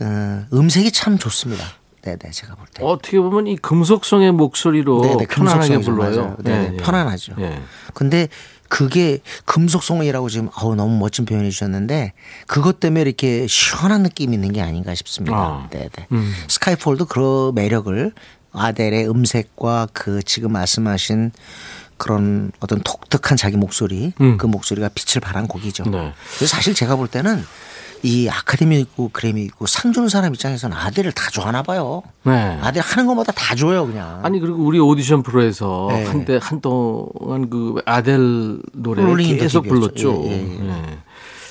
[0.00, 1.64] 어, 음색이 참 좋습니다.
[2.02, 2.84] 네네 제가 볼 때.
[2.84, 5.90] 어떻게 보면 이 금속성의 목소리로 네네, 편안하게 금속성이죠.
[5.90, 6.16] 불러요.
[6.16, 6.36] 맞아요.
[6.42, 7.34] 네네, 편안하죠.
[7.40, 7.60] 예.
[7.94, 8.28] 근데
[8.68, 12.12] 그게 금속성이라고 지금 어우 너무 멋진 표현해 주셨는데
[12.46, 15.36] 그것 때문에 이렇게 시원한 느낌이 있는 게 아닌가 싶습니다.
[15.36, 15.68] 아.
[15.70, 15.88] 네네.
[16.12, 16.32] 음.
[16.48, 18.12] 스카이폴도 그런 매력을
[18.52, 21.32] 아델의 음색과 그 지금 말씀하신
[21.96, 24.36] 그런 어떤 독특한 자기 목소리 음.
[24.36, 25.84] 그 목소리가 빛을 발한 곡이죠.
[25.84, 26.12] 네.
[26.36, 27.42] 그래서 사실 제가 볼 때는
[28.02, 32.02] 이 아카데미 있고 그래미 있고 상 주는 사람 입장에서는 아델을 다 좋아하나 봐요.
[32.24, 32.58] 네.
[32.60, 34.20] 아델 하는 것마다 다 줘요 그냥.
[34.22, 36.04] 아니 그리고 우리 오디션 프로에서 네.
[36.04, 39.62] 한때 한동안 그 아델 노래를 계속 딥이었죠.
[39.62, 40.24] 불렀죠.
[40.26, 40.98] 예, 예, 예.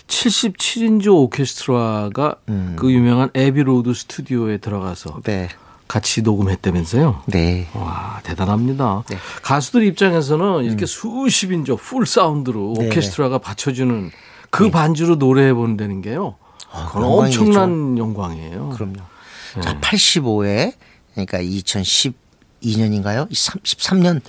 [0.07, 2.75] 77인조 오케스트라가 음.
[2.77, 5.49] 그 유명한 Abbey Road 스튜디오에 들어가서 네.
[5.87, 7.23] 같이 녹음했다면서요.
[7.27, 7.67] 네.
[7.73, 9.03] 와 대단합니다.
[9.09, 9.17] 네.
[9.43, 14.11] 가수들 입장에서는 이렇게 수십 인조 풀 사운드로 네, 오케스트라가 받쳐주는
[14.49, 16.35] 그 반주로 노래해 본다는 게요.
[16.71, 17.41] 아, 그건 영광이죠.
[17.41, 18.69] 엄청난 영광이에요.
[18.69, 18.93] 그럼요.
[19.55, 19.61] 네.
[19.61, 20.73] 자, 85회
[21.13, 23.29] 그러니까 2012년인가요?
[23.31, 24.21] 13년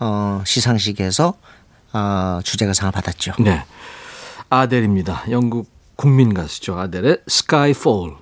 [0.00, 1.34] 어, 시상식에서
[1.92, 3.32] 어, 주제가상을 받았죠.
[3.40, 3.64] 네.
[4.50, 5.24] 아델입니다.
[5.30, 6.78] 영국 국민 가수죠.
[6.78, 8.16] 아델의 Skyfall.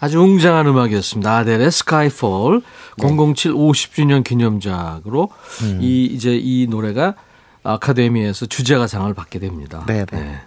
[0.00, 1.38] 아주 웅장한 음악이었습니다.
[1.38, 2.60] 아델의 Skyfall.
[2.98, 3.06] 네.
[3.08, 5.28] 007 50주년 기념작으로
[5.62, 5.78] 음.
[5.82, 7.14] 이 이제 이 노래가
[7.64, 9.84] 아카데미에서 주제가상을 받게 됩니다.
[9.86, 10.38] 네, 네.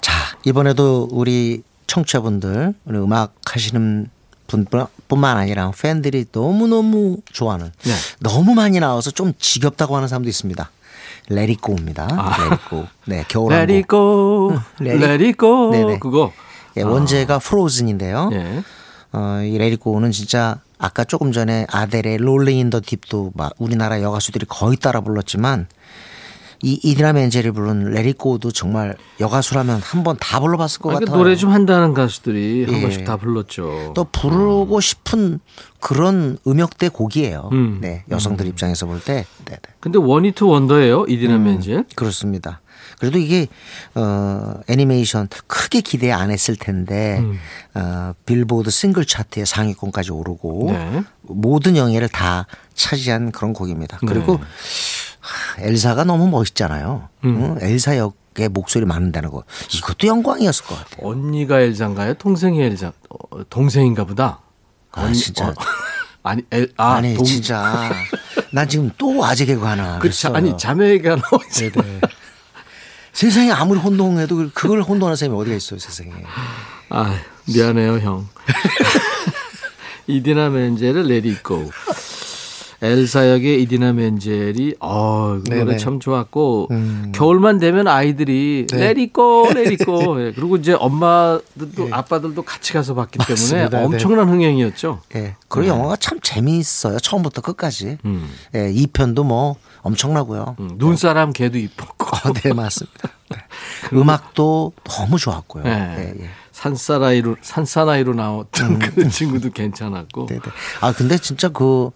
[0.00, 0.12] 자,
[0.44, 4.08] 이번에도 우리 청취자분들, 우리 음악 하시는
[4.48, 7.92] 분뿐만 아니라 팬들이 너무너무 좋아하는 네.
[8.18, 10.70] 너무 많이 나와서 좀 지겹다고 하는 사람도 있습니다.
[11.28, 12.06] 레리꼬입니다.
[12.40, 12.86] 레리꼬.
[13.06, 13.52] 네, 겨울왕국.
[13.70, 15.70] Let it go, Let it- let it go.
[15.70, 15.98] 네네.
[16.00, 16.32] 그거.
[16.76, 18.30] 예, 원제가 Frozen인데요.
[18.32, 18.62] 예.
[19.12, 23.52] 어, 이 Let It Go는 진짜 아까 조금 전에 아델의 Rolling in the Deep도 막
[23.58, 25.66] 우리나라 여가수들이 거의 따라 불렀지만
[26.62, 30.98] 이 이디나 멘젤이 부른 Let It Go도 정말 여가수라면 한 번 다 불러봤을 것 아,
[30.98, 31.16] 그 같아요.
[31.16, 32.80] 노래 좀 한다는 가수들이 한 예.
[32.82, 33.92] 번씩 다 불렀죠.
[33.96, 35.40] 또 부르고 싶은
[35.80, 37.48] 그런 음역대 곡이에요.
[37.52, 37.78] 음.
[37.80, 39.24] 네, 여성들 입장에서 볼 때.
[39.46, 39.58] 네, 네.
[39.80, 41.06] 근데 one-hit wonder예요.
[41.08, 41.44] 이디나 음.
[41.44, 41.84] 멘젤.
[41.96, 42.60] 그렇습니다.
[43.00, 43.48] 그래도 이게
[43.94, 47.38] 어 애니메이션 크게 기대 안 했을 텐데 음.
[47.74, 51.02] 어 빌보드 싱글 차트에 상위권까지 오르고 네.
[51.22, 53.98] 모든 영예를 다 차지한 그런 곡입니다.
[54.06, 54.42] 그리고 네.
[55.20, 57.08] 하, 엘사가 너무 멋있잖아요.
[57.24, 57.42] 음.
[57.42, 57.58] 응?
[57.62, 61.08] 엘사 역의 목소리 많은다는 거 이것도 영광이었을 것 같아요.
[61.08, 62.14] 언니가 엘자인가요?
[62.14, 62.92] 동생이 엘자?
[63.08, 64.40] 어, 동생인가 보다.
[64.92, 65.48] 아, 언니- 진짜.
[65.48, 65.54] 어,
[66.22, 67.90] 아니 엘, 아, 아, 니 동, 진짜
[68.52, 70.10] 난 지금 또 아재 개그 하나 그.
[70.10, 71.16] 자, 아니 자매가
[71.50, 71.70] 있어요.
[73.12, 76.10] 세상에 아무리 혼동해도 그걸 혼동하는 사람이 어디가 있어요 세상에.
[76.88, 78.28] 아 미안해요 형.
[80.06, 81.70] 이디나 멘젤의 It Go.
[82.82, 85.76] 엘사 역의 이디나 멘젤이 어, 그 노래 네네.
[85.76, 87.12] 참 좋았고 음.
[87.14, 88.86] 겨울만 되면 아이들이 네.
[88.88, 89.48] It Go.
[90.18, 93.78] 예, 그리고 이제 엄마들도 아빠들도 같이 가서 봤기 때문에 맞습니다.
[93.78, 93.84] 네.
[93.84, 95.00] 엄청난 흥행이었죠.
[95.16, 95.36] 예.
[95.48, 96.98] 그리고 영화가 참 재미있어요.
[97.00, 97.98] 처음부터 끝까지.
[98.06, 98.30] 음.
[98.54, 100.56] 예, 2편도 뭐 엄청나고요.
[100.60, 102.06] 음, 눈사람 개도 이뻤고.
[102.28, 103.08] 어, 네, 맞습니다.
[103.30, 103.36] 네.
[103.92, 105.64] 음악도 너무 좋았고요.
[105.64, 106.14] 네.
[106.18, 106.30] 예, 예.
[106.52, 110.22] 산사나이로 산사나이로 나왔던 그 친구도 괜찮았고.
[110.22, 110.26] 음.
[110.26, 110.50] 네, 네.
[110.80, 111.90] 아, 근데 진짜 그,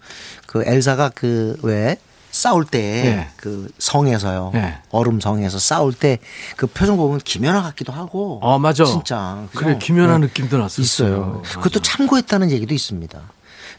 [0.47, 1.97] 그 엘사가 그 왜
[2.31, 3.29] 싸울 때 네.
[3.37, 4.51] 그 성에서요.
[4.53, 4.77] 네.
[4.91, 6.17] 얼음 성에서 싸울 때
[6.57, 8.39] 그 표정 보면 김연아 같기도 하고.
[8.41, 8.83] 어 맞아.
[8.83, 9.45] 진짜.
[9.55, 9.79] 그래 그죠?
[9.85, 10.25] 김연아 네.
[10.27, 10.83] 느낌도 났었어요.
[10.83, 11.41] 있어요.
[11.43, 11.59] 맞아.
[11.59, 13.21] 그것도 참고했다는 얘기도 있습니다.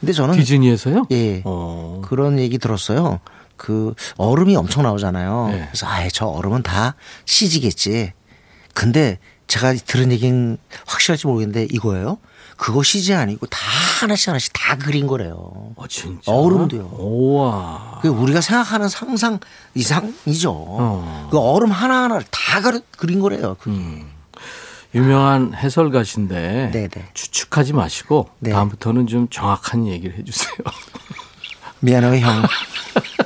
[0.00, 1.06] 근데 저는 디즈니에서요?
[1.10, 1.42] 예.
[1.44, 2.00] 어.
[2.06, 3.20] 그런 얘기 들었어요.
[3.56, 5.48] 그 얼음이 엄청 나오잖아요.
[5.50, 5.66] 네.
[5.66, 8.12] 그래서 아예 저 얼음은 다 CG겠지.
[8.74, 12.18] 근데 제가 들은 얘기는 확실할지 모르겠는데 이거예요.
[12.56, 13.58] 그거 CG 아니고 다
[14.00, 15.72] 하나씩 하나씩 다 그린 거래요.
[15.76, 16.32] 어 진짜.
[16.32, 16.90] 얼음도요.
[16.98, 17.98] 오와.
[18.02, 19.38] 그 우리가 생각하는 상상
[19.74, 20.52] 이상이죠.
[20.52, 21.28] 어.
[21.30, 22.60] 그 얼음 하나 하나를 다
[22.96, 23.56] 그린 거래요.
[23.60, 23.76] 그게.
[23.76, 24.10] 음.
[24.94, 27.10] 유명한 해설가신데 네네.
[27.12, 28.50] 추측하지 마시고 네.
[28.50, 30.56] 다음부터는 좀 정확한 얘기를 해주세요.
[31.80, 32.42] 미안해요 형.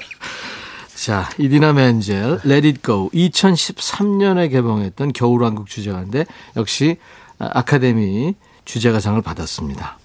[1.01, 3.09] 자, 이디나 멘젤, Let It Go.
[3.15, 6.27] 2013년에 개봉했던 겨울왕국 주제가인데
[6.59, 6.99] 역시
[7.39, 8.35] 아카데미
[8.67, 9.99] 주제가상을 받았습니다.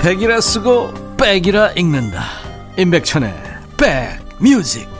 [0.00, 2.22] 백이라 쓰고 백이라 읽는다.
[2.78, 3.34] 임백천의
[4.38, 4.93] 백뮤직.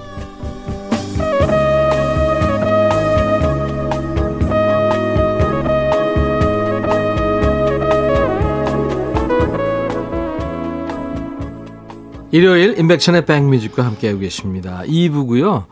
[12.35, 14.83] 일요일 임백천의 백뮤직과 함께하고 계십니다.
[14.89, 15.67] 2부고요.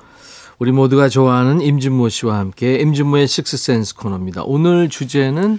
[0.60, 4.44] 우리 모두가 좋아하는 임진모 씨와 함께 임진모의 식스센스 코너입니다.
[4.44, 5.58] 오늘 주제는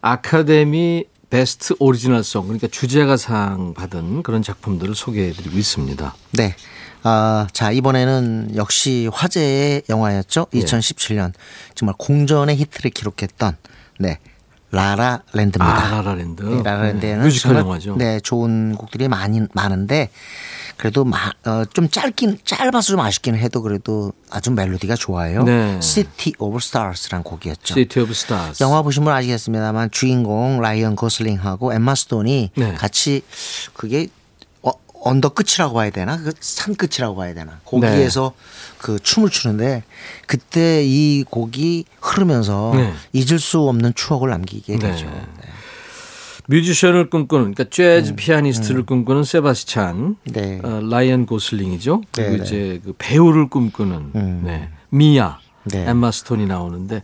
[0.00, 6.14] 아카데미 Best Original Song 그러니까 주제가상 받은 그런 작품들을 소개해드리고 있습니다.
[6.34, 6.54] 네.
[7.02, 10.46] 아, 자, 이번에는 역시 화제의 영화였죠.
[10.54, 10.60] 예.
[10.60, 11.32] 2017년.
[11.74, 13.56] 정말 공전의 히트를 기록했던,
[13.98, 14.20] 네.
[14.74, 15.86] 라라 랜드입니다.
[15.86, 16.42] 아, 라라랜드.
[16.42, 17.96] 네, 라라랜드에는 네, 뮤지컬 영화죠.
[17.96, 20.10] 네, 좋은 곡들이 많이 많은데
[20.76, 25.44] 그래도 마, 어, 좀 짧긴 짧아서 좀 아쉽긴 해도 그래도 아주 멜로디가 좋아요.
[25.44, 25.80] 네.
[25.80, 27.74] City of Stars라는 곡이었죠.
[27.74, 28.62] City of Stars.
[28.62, 32.74] 영화 보신 분 아시겠습니다만 주인공 라이언 고슬링하고 엠마 스톤이 네.
[32.74, 33.22] 같이
[33.72, 34.23] 그게 어,
[35.04, 36.16] 언덕 끝이라고 봐야 되나?
[36.18, 37.60] 그 산 끝이라고 봐야 되나?
[37.64, 38.76] 거기에서 네.
[38.78, 39.82] 그 춤을 추는데
[40.26, 42.92] 그때 이 곡이 흐르면서 네.
[43.12, 44.78] 잊을 수 없는 추억을 남기게 네.
[44.78, 45.10] 되죠.
[46.46, 50.16] 뮤지션을 꿈꾸는 그러니까 재즈 피아니스트를 꿈꾸는 세바스찬, 음.
[50.24, 50.60] 네.
[50.62, 52.02] 어, 라이언 고슬링이죠.
[52.12, 52.44] 그리고 네, 네.
[52.44, 54.42] 이제 그 배우를 꿈꾸는 음.
[54.44, 54.68] 네.
[54.90, 55.88] 미아, 네.
[55.88, 57.02] 엠마 스톤이 나오는데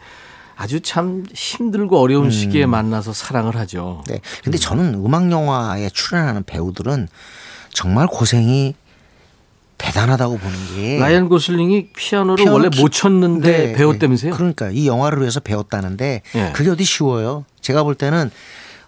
[0.57, 4.05] 아주 참 힘들고 어려운 시기에 만나서 사랑을 하죠.
[4.09, 4.21] 네.
[4.45, 7.09] 근데 저는 음악 영화에 출연하는 배우들은
[7.72, 8.74] 정말 고생이
[9.78, 14.30] 대단하다고 보는 게 라이언 고슬링이 피아노를 피아노 원래 기- 못 쳤는데 네, 배웠다면서요?
[14.33, 14.37] 네.
[14.37, 16.52] 그러니까 이 영화를 위해서 배웠다는데 예.
[16.52, 17.44] 그게 어디 쉬워요.
[17.62, 18.30] 제가 볼 때는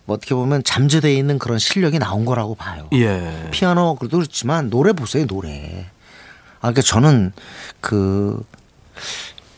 [0.04, 2.88] 뭐 어떻게 보면 잠재되어 있는 그런 실력이 나온 거라고 봐요.
[2.92, 3.48] 예.
[3.52, 5.86] 피아노 그래도 그렇지만 노래 보세요 노래.
[6.58, 7.32] 아 그러니까 저는
[7.80, 8.42] 그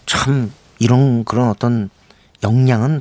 [0.07, 1.91] 참 이런 그런 어떤
[2.45, 3.01] 역량은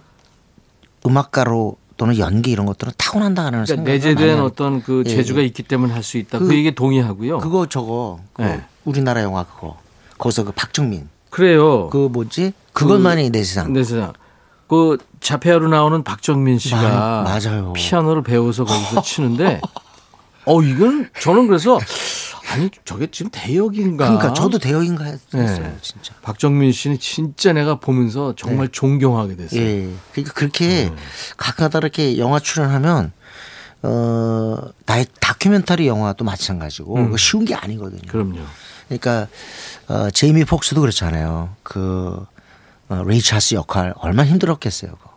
[1.06, 4.42] 음악가로 또는 연기 이런 것들은 타고난다는 그러니까 내재된.
[4.42, 5.46] 어떤 그 예, 재주가 예.
[5.46, 6.38] 있기 때문에 할 수 있다.
[6.38, 7.38] 그, 그- 얘기 동의하고요.
[7.38, 8.62] 그거 저거 그 네.
[8.84, 9.78] 우리나라 영화 그거
[10.18, 11.88] 거기서 그 박정민 그래요.
[11.90, 14.12] 그 뭐지 그것만이 내 세상 내 세상.
[14.68, 17.72] 그 자폐아로 나오는 박정민 씨가 마- 맞아요.
[17.72, 19.62] 피아노를 배워서 거기서 치는데
[20.46, 21.80] 어 이건 저는 그래서
[22.52, 24.06] 아니 저게 지금 대역인가?
[24.06, 25.76] 그러니까 저도 대역인가 했어요 네.
[25.82, 26.14] 진짜.
[26.22, 29.62] 박정민 씨는 진짜 내가 보면서 정말 존경하게 됐어요.
[29.62, 29.90] 예.
[30.12, 30.92] 그러니까 그렇게
[31.38, 33.12] 가끔가다 이렇게 영화 출연하면
[33.82, 38.02] 어 나의 다큐멘터리 영화도 마찬가지고 그거 쉬운 게 아니거든요.
[38.08, 38.40] 그럼요.
[38.88, 39.28] 그러니까
[39.88, 41.56] 어 제이미 폭스도 그렇잖아요.
[41.64, 42.26] 그
[42.90, 44.92] 어, 레이 찰스 역할 얼마나 힘들었겠어요.
[44.92, 45.13] 그거.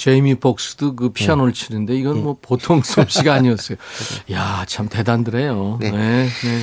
[0.00, 1.12] 제이미 폭스도 그 네.
[1.12, 3.76] 피아노를 치는데 이건 뭐 보통 솜씨가 아니었어요.
[4.32, 5.76] 야, 참 대단드래요.
[5.78, 5.90] 네.
[5.90, 6.26] 네.
[6.26, 6.62] 네.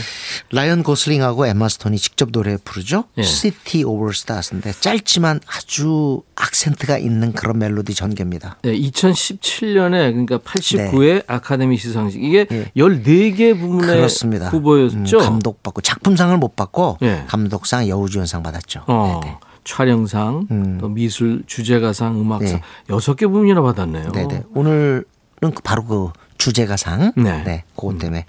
[0.52, 3.04] 라이언 고슬링하고 엠마 스톤이 직접 노래 부르죠.
[3.19, 3.21] 예.
[3.21, 8.58] City of Stars인데 짧지만 아주 악센트가 있는 그런 멜로디 전개입니다.
[8.63, 12.71] 네, 2017년에 그러니까 89회 아카데미 시상식 이게 예.
[12.76, 14.50] 14개 부문의 그렇습니다.
[14.50, 15.17] 후보였죠.
[15.17, 17.26] 음, 감독상 받고 작품상을 못 받고 예.
[17.28, 18.86] 감독상 여우주연상 받았죠.
[18.88, 19.21] 어.
[19.67, 20.77] 촬영상, 음.
[20.80, 22.62] 또 미술 주제가상, 음악상 네.
[22.89, 24.13] 여섯 개 부문이나 받았네요.
[24.13, 24.43] 네네.
[24.56, 25.03] 오늘은
[25.41, 27.12] 그 바로 그 주제가상.
[27.17, 27.43] 네.
[27.43, 27.63] 네.
[27.75, 28.25] 그것 때문에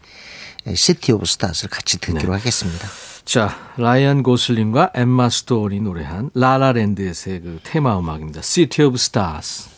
[0.74, 2.38] City of Stars를 같이 듣기로 네.
[2.38, 2.88] 하겠습니다.
[3.24, 8.42] 자, 라이언 고슬링과 엠마 스톤이 노래한 라라랜드에서의 그 테마 음악입니다.
[8.42, 9.70] City of Stars.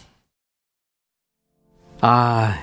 [2.01, 2.57] 아,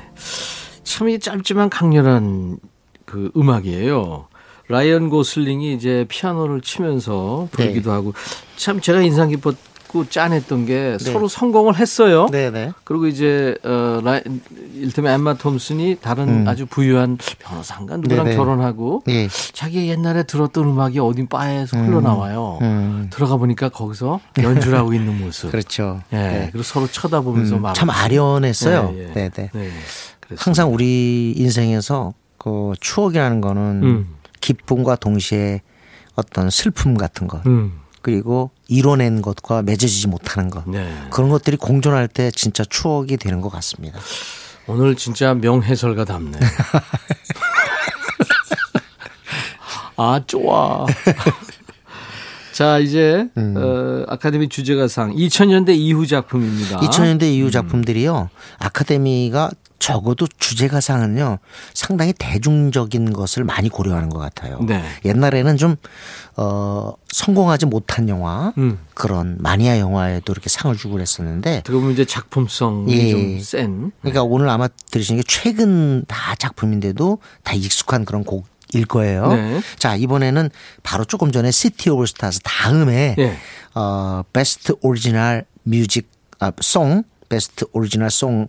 [0.83, 2.57] 참 이 짧지만 강렬한
[3.05, 4.27] 그 음악이에요.
[4.69, 8.13] 라이언 고슬링이 이제 피아노를 치면서 부르기도 하고
[8.57, 12.27] 참 제가 인상 깊었고 짠했던 게 서로 성공을 했어요.
[12.29, 12.73] 네네.
[12.83, 14.21] 그리고 이제 어 라이,
[14.73, 18.35] 일테면 엠마 톰슨이 다른 아주 부유한 변호사인가 누구랑 네네.
[18.35, 19.29] 결혼하고 예.
[19.53, 22.59] 자기 옛날에 들었던 음악이 어딘 바에서 흘러나와요.
[22.61, 23.07] 음.
[23.09, 25.49] 들어가 보니까 거기서 연주를 하고 있는 모습.
[25.51, 26.01] 그렇죠.
[26.11, 26.17] 예.
[26.17, 26.49] 네.
[26.51, 28.93] 그리고 서로 쳐다보면서 음, 막참 아련했어요.
[28.95, 29.13] 예, 예.
[29.13, 29.49] 네네.
[29.53, 29.69] 네.
[30.19, 34.16] 그래서 항상 우리 인생에서 그 추억이라는 거는 음.
[34.47, 35.61] 기쁨과 동시에
[36.15, 37.81] 어떤 슬픔 같은 것 음.
[38.01, 40.89] 그리고 이뤄낸 것과 맺어지지 못하는 것 네.
[41.09, 43.99] 그런 것들이 공존할 때 진짜 추억이 되는 것 같습니다.
[44.67, 46.39] 오늘 진짜 명해설가 답네.
[49.97, 50.85] 아, 좋아.
[52.53, 56.79] 자, 이제 어, 아카데미 주제가상 2000년대 이후 작품입니다.
[56.79, 57.27] 2000년대 음.
[57.27, 58.29] 이후 작품들이요.
[58.59, 61.39] 아카데미가 적어도 주제가상은요.
[61.73, 64.59] 상당히 대중적인 것을 많이 고려하는 것 같아요.
[64.61, 64.83] 네.
[65.05, 65.75] 옛날에는 좀
[66.35, 68.79] 어, 성공하지 못한 영화 음.
[68.93, 73.11] 그런 마니아 영화에도 이렇게 상을 주고 그랬었는데 보면 이제 작품성이 예.
[73.11, 73.91] 좀 센.
[74.01, 79.27] 그러니까 오늘 아마 들으시는 게 최근 다 작품인데도 다 익숙한 그런 곡 일 거예요.
[79.27, 79.61] 네.
[79.77, 80.49] 자, 이번에는
[80.83, 83.37] 바로 조금 전에 City of Stars 다음에 예.
[83.75, 88.47] 어, Best Original Music 아, Song, Best Original Song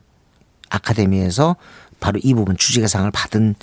[0.70, 1.56] 아카데미에서
[2.00, 3.54] 바로 이 부문 주제가상을 받은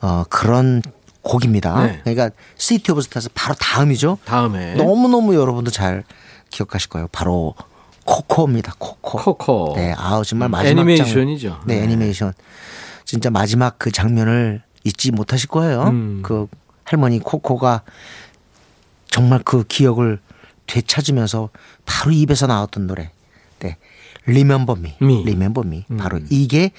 [0.00, 0.82] 어, 그런
[1.22, 1.86] 곡입니다.
[1.86, 2.00] 네.
[2.04, 4.18] 그러니까 City of Stars 바로 다음이죠.
[4.24, 6.04] 다음에 너무 너무 여러분도 잘
[6.50, 7.08] 기억하실 거예요.
[7.10, 7.54] 바로
[8.04, 8.74] 코코입니다.
[8.78, 9.18] 코코.
[9.18, 9.72] 코코.
[9.76, 11.48] 네, 아우 정말 마지막 애니메이션이죠.
[11.48, 11.60] 장...
[11.66, 11.84] 네, 네.
[11.84, 12.32] 애니메이션.
[13.04, 15.82] 진짜 마지막 그 장면을 잊지 못하실 거예요.
[15.84, 16.22] 음.
[16.22, 16.46] 그
[16.84, 17.82] 할머니 코코가
[19.08, 20.20] 정말 그 기억을
[20.66, 21.50] 되찾으면서
[21.84, 23.10] 바로 입에서 나왔던 노래.
[23.58, 23.76] 네.
[24.28, 24.94] Remember Me.
[25.00, 25.22] Me.
[25.22, 25.84] Remember Me.
[25.90, 25.96] 음.
[25.96, 26.72] 바로 이게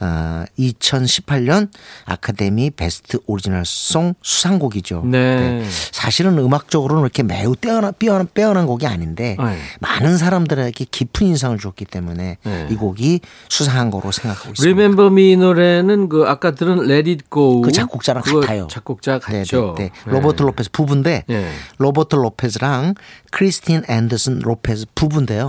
[0.00, 1.68] 어 2018년
[2.04, 5.02] 아카데미 Best Original Song 수상곡이죠.
[5.06, 5.64] 네.
[5.92, 9.58] 사실은 음악적으로는 이렇게 매우 떼어난, 빼어난, 빼어난 곡이 아닌데 네.
[9.80, 12.68] 많은 사람들에게 깊은 인상을 줬기 때문에 네.
[12.70, 14.62] 이 곡이 수상한 거로 생각하고 있습니다.
[14.62, 18.66] Remember Me 노래는 그 아까 들은 Let It Go 그 작곡자랑 같아요.
[18.70, 19.74] 작곡자 네, 같죠.
[19.78, 20.12] 네, 네.
[20.12, 21.50] 로버트 로페스 부부인데 네.
[21.78, 22.94] 로버트 로페즈랑
[23.30, 25.48] 크리스틴 앤더슨 로페즈 부부인데요.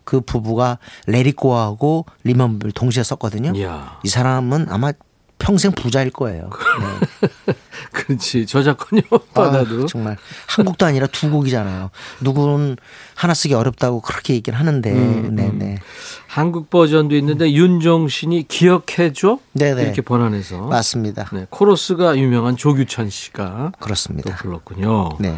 [0.00, 0.04] 네.
[0.04, 3.52] 그 부부가 레리코하고 리먼블 동시에 썼거든요.
[3.54, 3.98] 이야.
[4.02, 4.92] 이 사람은 아마
[5.40, 6.50] 평생 부자일 거예요.
[6.80, 7.54] 네.
[7.92, 8.46] 그렇지.
[8.46, 9.02] 저작권료
[9.34, 9.84] 받아도.
[9.84, 11.90] 아, 정말 한 곡도 아니라 두 곡이잖아요.
[12.20, 12.76] 누구는
[13.14, 15.78] 하나 쓰기 어렵다고 그렇게 얘기를 하는데, 음, 네네.
[16.26, 19.82] 한국 버전도 있는데 윤종신이 기억해줘 네네.
[19.82, 21.28] 이렇게 번안해서 맞습니다.
[21.32, 24.36] 네, 코러스가 유명한 조규찬 씨가 또 그렇습니다.
[24.36, 25.08] 불렀군요.
[25.18, 25.34] 네.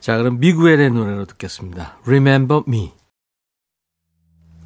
[0.00, 1.96] 자 그럼 미구엘의 노래로 듣겠습니다.
[2.04, 2.92] Remember Me.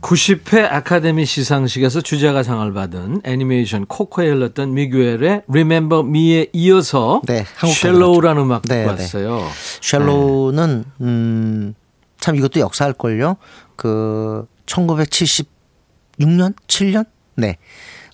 [0.01, 7.45] 90회 아카데미 시상식에서 주제가상을 받은 애니메이션 코코에 흘렀던 미구엘의 Remember Me에 이어서 네,
[7.81, 8.87] Shallow라는 음악 네, 네.
[8.87, 9.45] 왔어요.
[9.81, 11.75] Shallow는 음,
[12.21, 13.37] 참 이것도 역사할 걸요.
[13.77, 17.59] 그 1976년, 7년, 네,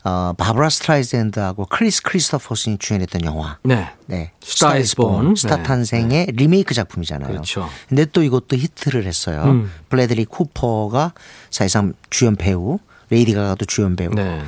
[0.04, 3.58] 어, 바브라 스트라이젠드하고 크리스 크리스토퍼슨이 주연했던 영화.
[3.62, 3.90] 네.
[4.06, 5.34] 네, Star is Born.
[5.34, 5.62] 스타 네.
[5.62, 7.30] 탄생의 리메이크 작품이잖아요.
[7.30, 7.68] 그렇죠.
[7.88, 9.42] 근데 또 이것도 히트를 했어요.
[9.44, 9.72] 음.
[9.88, 11.14] 브래들리 쿠퍼가
[11.50, 12.78] 사실상 주연 배우,
[13.08, 14.10] 레이디 가가도 주연 배우.
[14.10, 14.42] 네.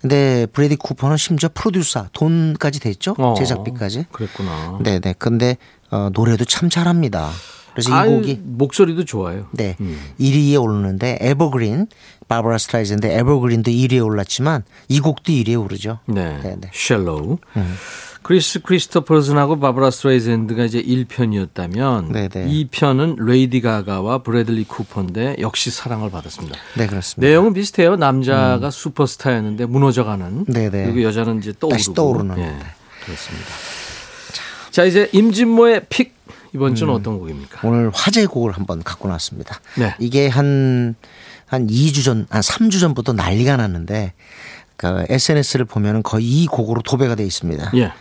[0.00, 4.06] 근데 브래들리 쿠퍼는 심지어 프로듀서 돈까지 댔죠 어, 제작비까지.
[4.12, 4.78] 그랬구나.
[4.82, 5.16] 네네.
[5.18, 5.56] 근데
[5.90, 7.30] 어, 노래도 참 잘합니다.
[7.72, 9.46] 그래서 이 아유, 곡이 목소리도 좋아요.
[9.52, 9.98] 네 음.
[10.20, 11.86] 1위에 오르는데 Evergreen
[12.28, 15.98] 바브라 스트라이샌드인데 에버그린도 1위에 올랐지만 이 곡도 1위에 오르죠.
[16.06, 16.38] 네.
[16.42, 16.70] 네 네.
[16.72, 17.38] 쉘로우.
[18.22, 22.46] 크리스 크리스토퍼슨하고 바브라 스트레이젠드가 이제 1편이었다면 네네.
[22.48, 26.56] 2편은 레이디 가가와 브래들리 쿠퍼인데 역시 사랑을 받았습니다.
[26.76, 27.26] 네 그렇습니다.
[27.26, 27.96] 내용은 비슷해요.
[27.96, 30.44] 남자가 슈퍼스타였는데 무너져가는.
[30.44, 30.84] 네네.
[30.84, 31.76] 그리고 여자는 이제 떠오르고.
[31.76, 32.38] 다시 떠오르는.
[32.38, 32.56] 예,
[33.04, 33.48] 그렇습니다.
[34.70, 36.19] 자 이제 임진모의 픽
[36.54, 37.66] 이번 주는 어떤 곡입니까?
[37.66, 39.60] 오늘 화제 곡을 한번 갖고 나왔습니다.
[39.76, 39.94] 네.
[39.98, 40.94] 이게 한,
[41.46, 44.12] 한 2주 전, 한 3주 전부터 난리가 났는데,
[44.76, 47.72] 그 SNS를 보면은 거의 이 곡으로 도배가 돼 있습니다.
[47.74, 47.92] 예,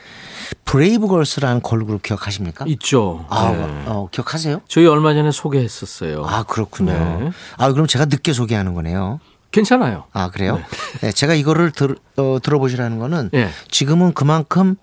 [0.66, 2.66] 브레이브걸스라는 걸그룹 기억하십니까?
[2.68, 3.26] 있죠.
[3.30, 3.90] 아, 예.
[3.90, 4.62] 어, 기억하세요?
[4.68, 6.24] 저희 얼마 전에 소개했었어요.
[6.26, 6.92] 아, 그렇군요.
[6.94, 7.32] 네.
[7.58, 9.20] 아, 그럼 제가 늦게 소개하는 거네요.
[9.52, 10.06] 괜찮아요.
[10.14, 10.62] 아, 그래요?
[11.02, 11.12] 네.
[11.12, 13.50] 제가 이거를 들, 어, 들어보시라는 거는 예.
[13.70, 14.76] 지금은 그만큼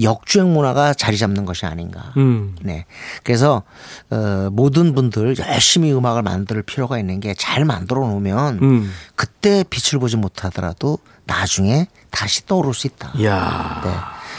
[0.00, 2.12] 역주행 문화가 자리 잡는 것이 아닌가.
[2.16, 2.54] 음.
[2.62, 2.84] 네.
[3.24, 3.62] 그래서
[4.10, 8.92] 어, 모든 분들 열심히 음악을 만들 필요가 있는 게 잘 만들어 놓으면 음.
[9.16, 13.12] 그때 빛을 보지 못하더라도 나중에 다시 떠오를 수 있다.
[13.16, 13.82] 이야.
[13.84, 13.90] 네.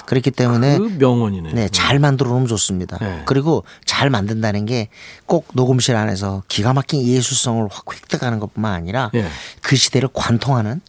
[0.06, 1.54] 그렇기 때문에 그 명언이네.
[1.54, 2.98] 네, 잘 만들어 놓으면 좋습니다.
[3.00, 3.22] 네.
[3.26, 4.90] 그리고 잘 만든다는 게
[5.28, 9.28] 꼭 녹음실 안에서 기가 막힌 예술성을 확 획득하는 것뿐만 아니라 예.
[9.62, 10.82] 그 시대를 관통하는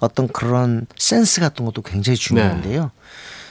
[0.00, 2.82] 어떤 그런 센스 같은 것도 굉장히 중요한데요.
[2.82, 2.88] 네.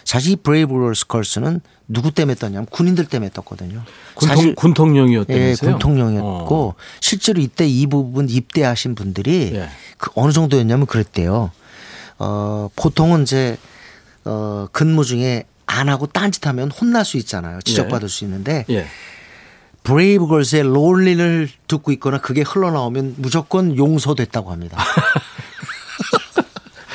[0.05, 3.83] 사실 이 브레이브걸스 걸스는 누구 때문에 떴냐면 군인들 때문에 떴거든요.
[4.13, 5.69] 군통, 군통 령이었다면서요?
[5.69, 6.73] 예, 군통령이었고 어.
[7.01, 9.69] 실제로 이때 이 부분 입대하신 분들이 예.
[9.97, 11.51] 그 어느 정도였냐면 그랬대요.
[12.19, 13.57] 어, 보통은 이제
[14.23, 17.59] 어, 근무 중에 안 하고 딴짓하면 혼날 수 있잖아요.
[17.61, 18.85] 지적받을 수 있는데 예.
[19.83, 24.77] 브레이브걸스의 롤린을 듣고 있거나 그게 흘러나오면 무조건 용서됐다고 합니다.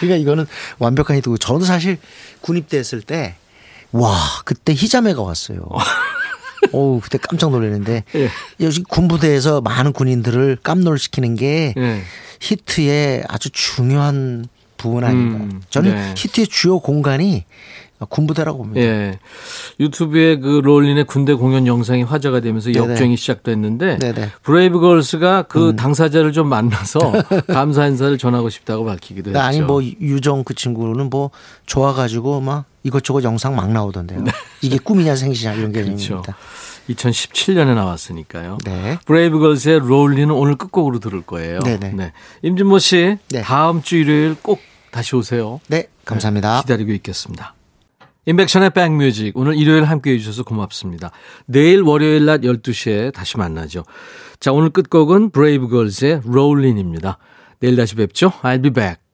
[0.01, 0.46] 그러니까 이거는
[0.78, 1.98] 완벽한 히트고 저도 사실
[2.40, 3.36] 군입대했을 때
[3.92, 5.66] 와 그때 희자매가 왔어요.
[6.72, 8.28] 오 그때 깜짝 놀랐는데 예.
[8.61, 12.03] 여기 군부대에서 많은 군인들을 깜놀시키는 게 예.
[12.40, 14.46] 히트의 아주 중요한
[14.76, 15.38] 부분 아닌가.
[15.44, 16.14] 음, 저는 네.
[16.16, 17.44] 히트의 주요 공간이
[18.07, 18.80] 군부대라고 봅니다.
[18.80, 19.18] 예.
[19.78, 22.92] 유튜브에 그 롤린의 군대 공연 영상이 화제가 되면서 네네.
[22.93, 24.30] 역주행이 시작됐는데 네네.
[24.42, 27.01] 브레이브걸스가 그 당사자를 좀 만나서
[27.48, 29.40] 감사 인사를 전하고 싶다고 밝히기도 했죠.
[29.40, 31.30] 아니 뭐 유정 그 친구는 뭐
[31.66, 34.24] 좋아가지고 막 이것저것 영상 막 나오던데요.
[34.62, 35.82] 이게 꿈이냐 생시냐 이런 네.
[35.82, 36.22] 그렇죠.
[36.22, 36.36] 개념입니다.
[36.88, 38.59] 2017년에 나왔으니까요.
[38.64, 38.98] 네.
[39.05, 41.61] 브레이브걸스의 롤린은 오늘 끝곡으로 들을 거예요.
[41.61, 41.92] 네네.
[41.92, 42.12] 네.
[42.42, 43.42] 임진모 씨, 네.
[43.42, 45.61] 다음 주 일요일 꼭 다시 오세요.
[45.68, 46.62] 네, 감사합니다.
[46.62, 47.55] 기다리고 있겠습니다.
[48.27, 51.11] 인백션의 백뮤직 오늘 일요일 함께해 주셔서 고맙습니다.
[51.47, 53.85] 내일 월요일 낮 12시에 다시 만나죠.
[54.39, 57.18] 자 오늘 끝곡은 브레이브걸스의 롤린입니다.
[57.61, 58.31] 내일 다시 뵙죠.
[58.43, 59.09] I'll be back.